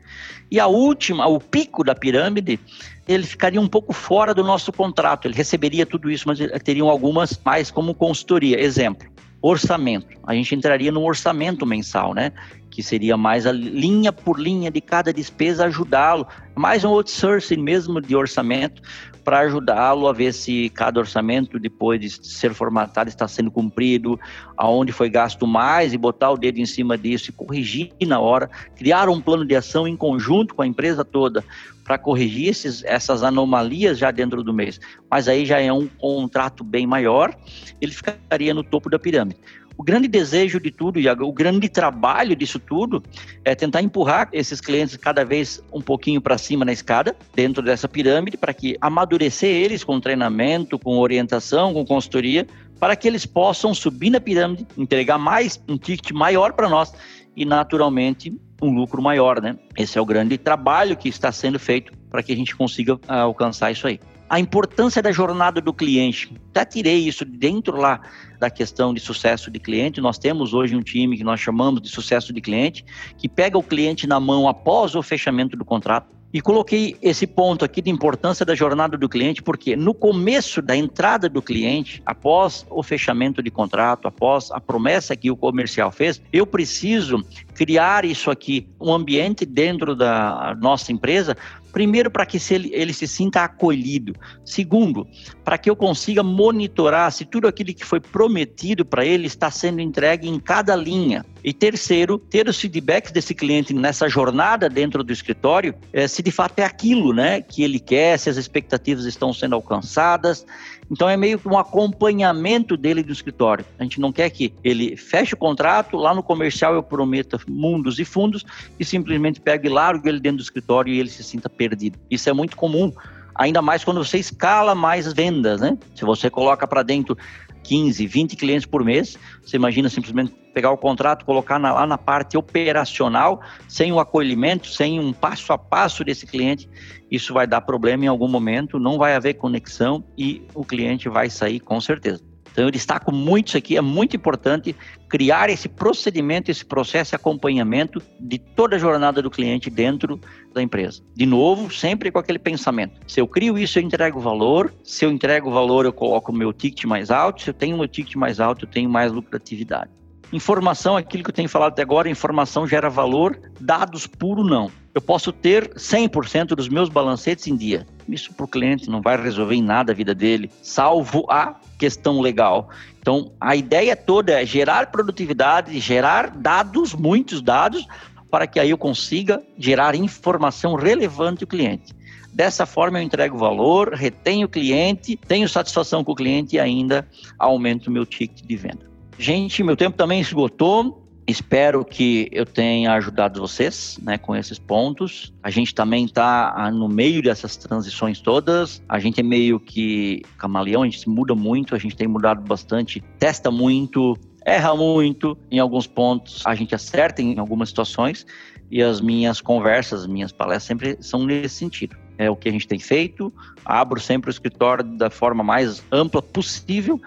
E 0.49 0.59
a 0.59 0.67
última, 0.67 1.27
o 1.27 1.39
pico 1.39 1.83
da 1.83 1.93
pirâmide, 1.93 2.59
ele 3.07 3.23
ficaria 3.23 3.59
um 3.59 3.67
pouco 3.67 3.93
fora 3.93 4.33
do 4.33 4.43
nosso 4.43 4.71
contrato. 4.71 5.27
Ele 5.27 5.35
receberia 5.35 5.85
tudo 5.85 6.09
isso, 6.09 6.27
mas 6.27 6.39
teriam 6.63 6.89
algumas 6.89 7.39
mais 7.43 7.69
como 7.69 7.93
consultoria. 7.93 8.59
Exemplo, 8.59 9.07
orçamento. 9.41 10.17
A 10.25 10.33
gente 10.33 10.55
entraria 10.55 10.91
no 10.91 11.03
orçamento 11.03 11.65
mensal, 11.65 12.13
né? 12.13 12.31
Que 12.69 12.83
seria 12.83 13.17
mais 13.17 13.45
a 13.45 13.51
linha 13.51 14.11
por 14.11 14.39
linha 14.39 14.69
de 14.69 14.81
cada 14.81 15.11
despesa 15.11 15.65
ajudá-lo. 15.65 16.27
Mais 16.55 16.83
um 16.83 16.89
outsourcing 16.89 17.57
mesmo 17.57 18.01
de 18.01 18.15
orçamento 18.15 18.81
para 19.29 19.41
ajudá-lo 19.41 20.07
a 20.07 20.13
ver 20.13 20.33
se 20.33 20.69
cada 20.69 20.99
orçamento, 20.99 21.59
depois 21.59 21.99
de 21.99 22.09
ser 22.09 22.51
formatado, 22.51 23.09
está 23.09 23.27
sendo 23.27 23.51
cumprido, 23.51 24.19
aonde 24.57 24.91
foi 24.91 25.07
gasto 25.07 25.45
mais 25.45 25.93
e 25.93 25.97
botar 25.99 26.31
o 26.31 26.37
dedo 26.37 26.57
em 26.57 26.65
cima 26.65 26.97
disso 26.97 27.29
e 27.29 27.33
corrigir 27.33 27.91
na 28.07 28.19
hora, 28.19 28.49
criar 28.75 29.07
um 29.07 29.21
plano 29.21 29.45
de 29.45 29.55
ação 29.55 29.87
em 29.87 29.95
conjunto 29.95 30.55
com 30.55 30.63
a 30.63 30.67
empresa 30.67 31.05
toda 31.05 31.43
para 31.83 31.97
corrigir 31.97 32.49
esses, 32.49 32.83
essas 32.83 33.23
anomalias 33.23 33.97
já 33.97 34.11
dentro 34.11 34.43
do 34.43 34.53
mês. 34.53 34.79
Mas 35.09 35.27
aí 35.27 35.45
já 35.45 35.59
é 35.59 35.71
um 35.71 35.87
contrato 35.87 36.63
bem 36.63 36.85
maior, 36.85 37.35
ele 37.79 37.91
ficaria 37.91 38.53
no 38.53 38.63
topo 38.63 38.89
da 38.89 38.97
pirâmide. 38.97 39.39
O 39.79 39.83
grande 39.83 40.09
desejo 40.09 40.59
de 40.59 40.71
tudo, 40.71 40.99
Iago, 40.99 41.23
o 41.23 41.31
grande 41.31 41.69
trabalho 41.69 42.35
disso 42.35 42.59
tudo 42.59 43.01
é 43.45 43.55
tentar 43.55 43.81
empurrar 43.81 44.27
esses 44.33 44.59
clientes 44.59 44.97
cada 44.97 45.23
vez 45.23 45.63
um 45.71 45.79
pouquinho 45.79 46.19
para 46.19 46.37
cima 46.37 46.65
na 46.65 46.73
escada, 46.73 47.15
dentro 47.33 47.63
dessa 47.63 47.87
pirâmide, 47.87 48.35
para 48.35 48.53
que 48.53 48.75
amadurecer 48.81 49.49
eles 49.49 49.81
com 49.81 49.97
treinamento, 49.97 50.77
com 50.77 50.99
orientação, 50.99 51.73
com 51.73 51.85
consultoria, 51.85 52.45
para 52.77 52.93
que 52.93 53.07
eles 53.07 53.25
possam 53.25 53.73
subir 53.73 54.09
na 54.09 54.19
pirâmide, 54.19 54.67
entregar 54.77 55.17
mais 55.17 55.57
um 55.65 55.77
ticket 55.77 56.11
maior 56.11 56.51
para 56.51 56.67
nós 56.67 56.91
e 57.33 57.45
naturalmente 57.45 58.37
um 58.61 58.73
lucro 58.73 59.01
maior, 59.01 59.41
né? 59.41 59.57
Esse 59.77 59.97
é 59.97 60.01
o 60.01 60.05
grande 60.05 60.37
trabalho 60.37 60.97
que 60.97 61.07
está 61.07 61.31
sendo 61.31 61.57
feito 61.57 61.93
para 62.09 62.21
que 62.21 62.33
a 62.33 62.35
gente 62.35 62.53
consiga 62.53 62.99
ah, 63.07 63.21
alcançar 63.21 63.71
isso 63.71 63.87
aí 63.87 63.97
a 64.29 64.39
importância 64.39 65.01
da 65.01 65.11
jornada 65.11 65.59
do 65.59 65.73
cliente. 65.73 66.31
Já 66.55 66.63
tirei 66.63 66.99
isso 66.99 67.25
dentro 67.25 67.77
lá 67.77 67.99
da 68.39 68.49
questão 68.49 68.93
de 68.93 68.99
sucesso 68.99 69.51
de 69.51 69.59
cliente. 69.59 69.99
Nós 69.99 70.17
temos 70.17 70.53
hoje 70.53 70.75
um 70.75 70.81
time 70.81 71.17
que 71.17 71.23
nós 71.23 71.39
chamamos 71.39 71.81
de 71.81 71.89
sucesso 71.89 72.31
de 72.31 72.39
cliente, 72.39 72.85
que 73.17 73.27
pega 73.27 73.57
o 73.57 73.63
cliente 73.63 74.07
na 74.07 74.19
mão 74.19 74.47
após 74.47 74.95
o 74.95 75.03
fechamento 75.03 75.57
do 75.57 75.65
contrato 75.65 76.19
e 76.31 76.41
coloquei 76.41 76.95
esse 77.01 77.25
ponto 77.25 77.65
aqui 77.65 77.81
de 77.81 77.89
importância 77.89 78.45
da 78.45 78.53
jornada 78.53 78.95
do 78.95 79.09
cliente, 79.09 79.41
porque 79.41 79.75
no 79.75 79.95
começo 79.95 80.61
da 80.61 80.75
entrada 80.75 81.27
do 81.27 81.41
cliente, 81.41 82.03
após 82.05 82.65
o 82.69 82.83
fechamento 82.83 83.41
de 83.41 83.49
contrato, 83.49 84.07
após 84.07 84.51
a 84.51 84.59
promessa 84.59 85.15
que 85.15 85.31
o 85.31 85.35
comercial 85.35 85.91
fez, 85.91 86.21
eu 86.31 86.45
preciso 86.45 87.25
criar 87.55 88.05
isso 88.05 88.29
aqui, 88.29 88.67
um 88.79 88.93
ambiente 88.93 89.43
dentro 89.43 89.95
da 89.95 90.55
nossa 90.61 90.91
emprisa 90.91 91.35
Primeiro, 91.71 92.09
para 92.09 92.25
que 92.25 92.37
ele, 92.53 92.69
ele 92.73 92.93
se 92.93 93.07
sinta 93.07 93.43
acolhido. 93.43 94.13
Segundo, 94.43 95.07
para 95.43 95.57
que 95.57 95.69
eu 95.69 95.75
consiga 95.75 96.23
monitorar 96.23 97.11
se 97.11 97.25
tudo 97.25 97.47
aquilo 97.47 97.73
que 97.73 97.85
foi 97.85 97.99
prometido 97.99 98.85
para 98.85 99.05
ele 99.05 99.27
está 99.27 99.51
sendo 99.51 99.79
entregue 99.79 100.27
em 100.27 100.39
cada 100.39 100.75
linha. 100.75 101.25
E 101.43 101.53
terceiro, 101.53 102.17
ter 102.17 102.47
os 102.47 102.59
feedbacks 102.59 103.11
desse 103.11 103.33
cliente 103.33 103.73
nessa 103.73 104.09
jornada 104.09 104.69
dentro 104.69 105.03
do 105.03 105.13
escritório, 105.13 105.73
é, 105.93 106.07
se 106.07 106.21
de 106.21 106.31
fato 106.31 106.59
é 106.59 106.63
aquilo 106.63 107.13
né, 107.13 107.41
que 107.41 107.63
ele 107.63 107.79
quer, 107.79 108.17
se 108.17 108.29
as 108.29 108.37
expectativas 108.37 109.05
estão 109.05 109.33
sendo 109.33 109.55
alcançadas, 109.55 110.45
então 110.91 111.07
é 111.07 111.15
meio 111.15 111.37
que 111.37 111.47
um 111.47 111.57
acompanhamento 111.57 112.75
dele 112.75 113.03
do 113.03 113.13
escritório. 113.13 113.65
A 113.77 113.83
gente 113.83 114.01
não 114.01 114.11
quer 114.11 114.29
que 114.29 114.53
ele 114.63 114.97
feche 114.97 115.33
o 115.33 115.37
contrato, 115.37 115.95
lá 115.95 116.13
no 116.13 116.23
comercial 116.23 116.73
eu 116.73 116.83
prometa 116.83 117.39
mundos 117.47 117.99
e 117.99 118.05
fundos 118.05 118.43
e 118.79 118.83
simplesmente 118.83 119.39
pegue 119.39 119.67
e 119.67 119.71
largue 119.71 120.09
ele 120.09 120.19
dentro 120.19 120.37
do 120.37 120.43
escritório 120.43 120.91
e 120.91 120.99
ele 120.99 121.09
se 121.09 121.23
sinta 121.23 121.49
perdido. 121.49 121.97
Isso 122.09 122.29
é 122.29 122.33
muito 122.33 122.57
comum, 122.57 122.91
ainda 123.35 123.61
mais 123.61 123.83
quando 123.83 124.03
você 124.03 124.17
escala 124.17 124.73
mais 124.73 125.13
vendas, 125.13 125.61
né? 125.61 125.77
Se 125.95 126.03
você 126.03 126.29
coloca 126.29 126.67
para 126.67 126.83
dentro 126.83 127.17
15, 127.63 128.05
20 128.05 128.35
clientes 128.35 128.65
por 128.65 128.83
mês, 128.83 129.17
você 129.43 129.57
imagina 129.57 129.89
simplesmente 129.89 130.33
pegar 130.53 130.71
o 130.71 130.77
contrato, 130.77 131.25
colocar 131.25 131.59
na, 131.59 131.73
lá 131.73 131.85
na 131.85 131.97
parte 131.97 132.37
operacional, 132.37 133.41
sem 133.67 133.91
o 133.91 133.99
acolhimento, 133.99 134.67
sem 134.67 134.99
um 134.99 135.13
passo 135.13 135.53
a 135.53 135.57
passo 135.57 136.03
desse 136.03 136.25
cliente, 136.25 136.69
isso 137.09 137.33
vai 137.33 137.47
dar 137.47 137.61
problema 137.61 138.05
em 138.05 138.07
algum 138.07 138.27
momento, 138.27 138.79
não 138.79 138.97
vai 138.97 139.15
haver 139.15 139.35
conexão 139.35 140.03
e 140.17 140.41
o 140.53 140.65
cliente 140.65 141.07
vai 141.07 141.29
sair 141.29 141.59
com 141.59 141.79
certeza. 141.79 142.28
Então 142.59 142.67
eu 142.67 142.71
destaco 142.71 143.09
muito 143.09 143.47
isso 143.47 143.57
aqui, 143.57 143.77
é 143.77 143.81
muito 143.81 144.17
importante 144.17 144.75
criar 145.07 145.49
esse 145.49 145.69
procedimento, 145.69 146.51
esse 146.51 146.65
processo 146.65 147.11
de 147.11 147.15
acompanhamento 147.15 148.01
de 148.19 148.37
toda 148.37 148.75
a 148.75 148.79
jornada 148.79 149.21
do 149.21 149.31
cliente 149.31 149.69
dentro 149.69 150.19
da 150.53 150.61
empresa. 150.61 151.01
De 151.15 151.25
novo, 151.25 151.73
sempre 151.73 152.11
com 152.11 152.19
aquele 152.19 152.37
pensamento. 152.37 152.99
Se 153.07 153.21
eu 153.21 153.25
crio 153.25 153.57
isso, 153.57 153.79
eu 153.79 153.83
entrego 153.83 154.19
valor. 154.19 154.73
Se 154.83 155.05
eu 155.05 155.09
entrego 155.09 155.49
valor, 155.49 155.85
eu 155.85 155.93
coloco 155.93 156.33
o 156.33 156.35
meu 156.35 156.51
ticket 156.51 156.83
mais 156.83 157.09
alto. 157.09 157.43
Se 157.43 157.49
eu 157.49 157.53
tenho 157.53 157.77
o 157.77 157.79
meu 157.79 157.87
ticket 157.87 158.15
mais 158.15 158.41
alto, 158.41 158.65
eu 158.65 158.69
tenho 158.69 158.89
mais 158.89 159.09
lucratividade. 159.09 159.89
Informação, 160.33 160.97
aquilo 160.97 161.23
que 161.23 161.29
eu 161.29 161.35
tenho 161.35 161.47
falado 161.47 161.71
até 161.71 161.81
agora, 161.81 162.09
informação 162.09 162.67
gera 162.67 162.89
valor, 162.89 163.39
dados 163.57 164.05
puro 164.05 164.43
não. 164.43 164.69
Eu 164.99 165.01
posso 165.01 165.31
ter 165.31 165.69
100% 165.75 166.47
dos 166.47 166.67
meus 166.67 166.89
balancetes 166.89 167.47
em 167.47 167.55
dia. 167.55 167.87
Isso 168.05 168.33
para 168.33 168.43
o 168.43 168.47
cliente 168.49 168.89
não 168.89 169.01
vai 169.01 169.15
resolver 169.15 169.55
em 169.55 169.61
nada 169.61 169.93
a 169.93 169.95
vida 169.95 170.13
dele, 170.13 170.51
salvo 170.61 171.25
a 171.29 171.55
questão 171.77 172.19
legal. 172.19 172.67
Então, 172.99 173.31
a 173.39 173.55
ideia 173.55 173.95
toda 173.95 174.41
é 174.41 174.45
gerar 174.45 174.91
produtividade, 174.91 175.79
gerar 175.79 176.31
dados, 176.31 176.93
muitos 176.93 177.41
dados, 177.41 177.87
para 178.29 178.45
que 178.45 178.59
aí 178.59 178.71
eu 178.71 178.77
consiga 178.77 179.41
gerar 179.57 179.95
informação 179.95 180.75
relevante 180.75 181.45
ao 181.45 181.47
cliente. 181.47 181.95
Dessa 182.33 182.65
forma, 182.65 182.99
eu 182.99 183.03
entrego 183.03 183.37
valor, 183.37 183.93
retenho 183.93 184.47
o 184.47 184.49
cliente, 184.49 185.15
tenho 185.15 185.47
satisfação 185.47 186.03
com 186.03 186.11
o 186.11 186.15
cliente 186.15 186.57
e 186.57 186.59
ainda 186.59 187.07
aumento 187.37 187.87
o 187.87 187.91
meu 187.91 188.05
ticket 188.05 188.45
de 188.45 188.55
venda. 188.57 188.85
Gente, 189.17 189.63
meu 189.63 189.77
tempo 189.77 189.95
também 189.95 190.19
esgotou. 190.19 191.08
Espero 191.29 191.85
que 191.85 192.27
eu 192.31 192.43
tenha 192.43 192.91
ajudado 192.93 193.39
vocês 193.39 193.99
né, 194.01 194.17
com 194.17 194.35
esses 194.35 194.57
pontos. 194.57 195.31
A 195.43 195.51
gente 195.51 195.75
também 195.75 196.05
está 196.05 196.51
ah, 196.57 196.71
no 196.71 196.89
meio 196.89 197.21
dessas 197.21 197.55
transições 197.55 198.19
todas. 198.19 198.81
A 198.89 198.97
gente 198.97 199.19
é 199.19 199.23
meio 199.23 199.59
que 199.59 200.23
camaleão, 200.39 200.81
a 200.81 200.85
gente 200.85 201.01
se 201.01 201.07
muda 201.07 201.35
muito, 201.35 201.75
a 201.75 201.77
gente 201.77 201.95
tem 201.95 202.07
mudado 202.07 202.41
bastante, 202.41 202.99
testa 203.19 203.51
muito, 203.51 204.17
erra 204.43 204.75
muito 204.75 205.37
em 205.51 205.59
alguns 205.59 205.85
pontos, 205.85 206.41
a 206.47 206.55
gente 206.55 206.73
acerta 206.73 207.21
em 207.21 207.37
algumas 207.37 207.69
situações. 207.69 208.25
E 208.71 208.81
as 208.81 208.99
minhas 208.99 209.39
conversas, 209.39 210.01
as 210.01 210.07
minhas 210.07 210.31
palestras 210.31 210.63
sempre 210.63 210.97
são 210.99 211.27
nesse 211.27 211.53
sentido. 211.53 211.95
É 212.17 212.27
o 212.27 212.35
que 212.35 212.49
a 212.49 212.51
gente 212.51 212.67
tem 212.67 212.79
feito. 212.79 213.31
Abro 213.63 213.99
sempre 213.99 214.31
o 214.31 214.33
escritório 214.33 214.83
da 214.83 215.11
forma 215.11 215.43
mais 215.43 215.83
ampla 215.91 216.23
possível 216.23 216.99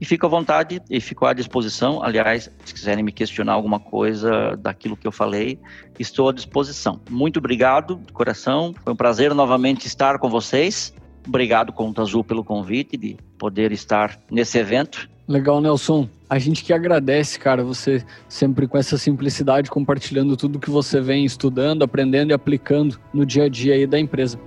e 0.00 0.04
fico 0.04 0.26
à 0.26 0.28
vontade 0.28 0.80
e 0.88 1.00
fico 1.00 1.26
à 1.26 1.32
disposição. 1.32 2.02
Aliás, 2.02 2.50
se 2.64 2.74
quiserem 2.74 3.02
me 3.02 3.12
questionar 3.12 3.52
alguma 3.52 3.80
coisa 3.80 4.56
daquilo 4.56 4.96
que 4.96 5.06
eu 5.06 5.12
falei, 5.12 5.58
estou 5.98 6.28
à 6.28 6.32
disposição. 6.32 7.00
Muito 7.10 7.38
obrigado 7.38 7.96
de 7.96 8.12
coração. 8.12 8.74
Foi 8.84 8.92
um 8.92 8.96
prazer 8.96 9.34
novamente 9.34 9.86
estar 9.86 10.18
com 10.18 10.28
vocês. 10.28 10.94
Obrigado, 11.26 11.72
Conta 11.72 12.02
Azul, 12.02 12.24
pelo 12.24 12.44
convite 12.44 12.96
de 12.96 13.16
poder 13.38 13.72
estar 13.72 14.18
nesse 14.30 14.58
evento. 14.58 15.08
Legal, 15.26 15.60
Nelson. 15.60 16.08
A 16.30 16.38
gente 16.38 16.64
que 16.64 16.72
agradece, 16.72 17.38
cara, 17.38 17.62
você 17.62 18.02
sempre 18.28 18.66
com 18.66 18.78
essa 18.78 18.96
simplicidade, 18.96 19.70
compartilhando 19.70 20.36
tudo 20.36 20.58
que 20.58 20.70
você 20.70 21.00
vem 21.00 21.24
estudando, 21.24 21.82
aprendendo 21.82 22.30
e 22.30 22.34
aplicando 22.34 22.98
no 23.12 23.26
dia 23.26 23.44
a 23.44 23.48
dia 23.48 23.74
aí 23.74 23.86
da 23.86 23.98
empresa. 23.98 24.38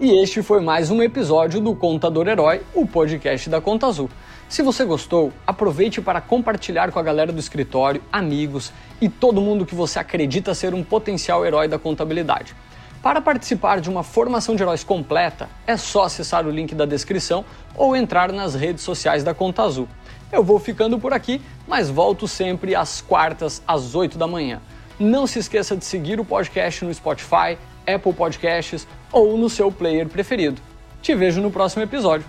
E 0.00 0.10
este 0.22 0.42
foi 0.42 0.60
mais 0.60 0.90
um 0.90 1.00
episódio 1.00 1.60
do 1.60 1.74
Contador 1.74 2.26
Herói, 2.26 2.62
o 2.74 2.84
podcast 2.84 3.48
da 3.48 3.60
Conta 3.60 3.86
Azul. 3.86 4.10
Se 4.48 4.62
você 4.62 4.84
gostou, 4.84 5.32
aproveite 5.46 6.00
para 6.00 6.20
compartilhar 6.20 6.92
com 6.92 6.98
a 6.98 7.02
galera 7.02 7.32
do 7.32 7.40
escritório, 7.40 8.02
amigos 8.12 8.72
e 9.00 9.08
todo 9.08 9.40
mundo 9.40 9.66
que 9.66 9.74
você 9.74 9.98
acredita 9.98 10.54
ser 10.54 10.74
um 10.74 10.84
potencial 10.84 11.44
herói 11.44 11.66
da 11.66 11.78
contabilidade. 11.78 12.54
Para 13.02 13.20
participar 13.20 13.80
de 13.80 13.90
uma 13.90 14.02
formação 14.02 14.54
de 14.54 14.62
heróis 14.62 14.82
completa, 14.82 15.48
é 15.66 15.76
só 15.76 16.04
acessar 16.04 16.46
o 16.46 16.50
link 16.50 16.74
da 16.74 16.86
descrição 16.86 17.44
ou 17.74 17.94
entrar 17.94 18.32
nas 18.32 18.54
redes 18.54 18.82
sociais 18.82 19.22
da 19.22 19.34
Conta 19.34 19.62
Azul. 19.62 19.88
Eu 20.32 20.42
vou 20.42 20.58
ficando 20.58 20.98
por 20.98 21.12
aqui, 21.12 21.42
mas 21.66 21.90
volto 21.90 22.26
sempre 22.26 22.74
às 22.74 23.00
quartas, 23.00 23.62
às 23.66 23.94
8 23.94 24.16
da 24.16 24.26
manhã. 24.26 24.60
Não 24.98 25.26
se 25.26 25.38
esqueça 25.38 25.76
de 25.76 25.84
seguir 25.84 26.20
o 26.20 26.24
podcast 26.24 26.84
no 26.84 26.94
Spotify, 26.94 27.58
Apple 27.86 28.12
Podcasts 28.12 28.86
ou 29.12 29.36
no 29.36 29.50
seu 29.50 29.70
player 29.70 30.08
preferido. 30.08 30.62
Te 31.02 31.14
vejo 31.14 31.40
no 31.42 31.50
próximo 31.50 31.82
episódio. 31.82 32.26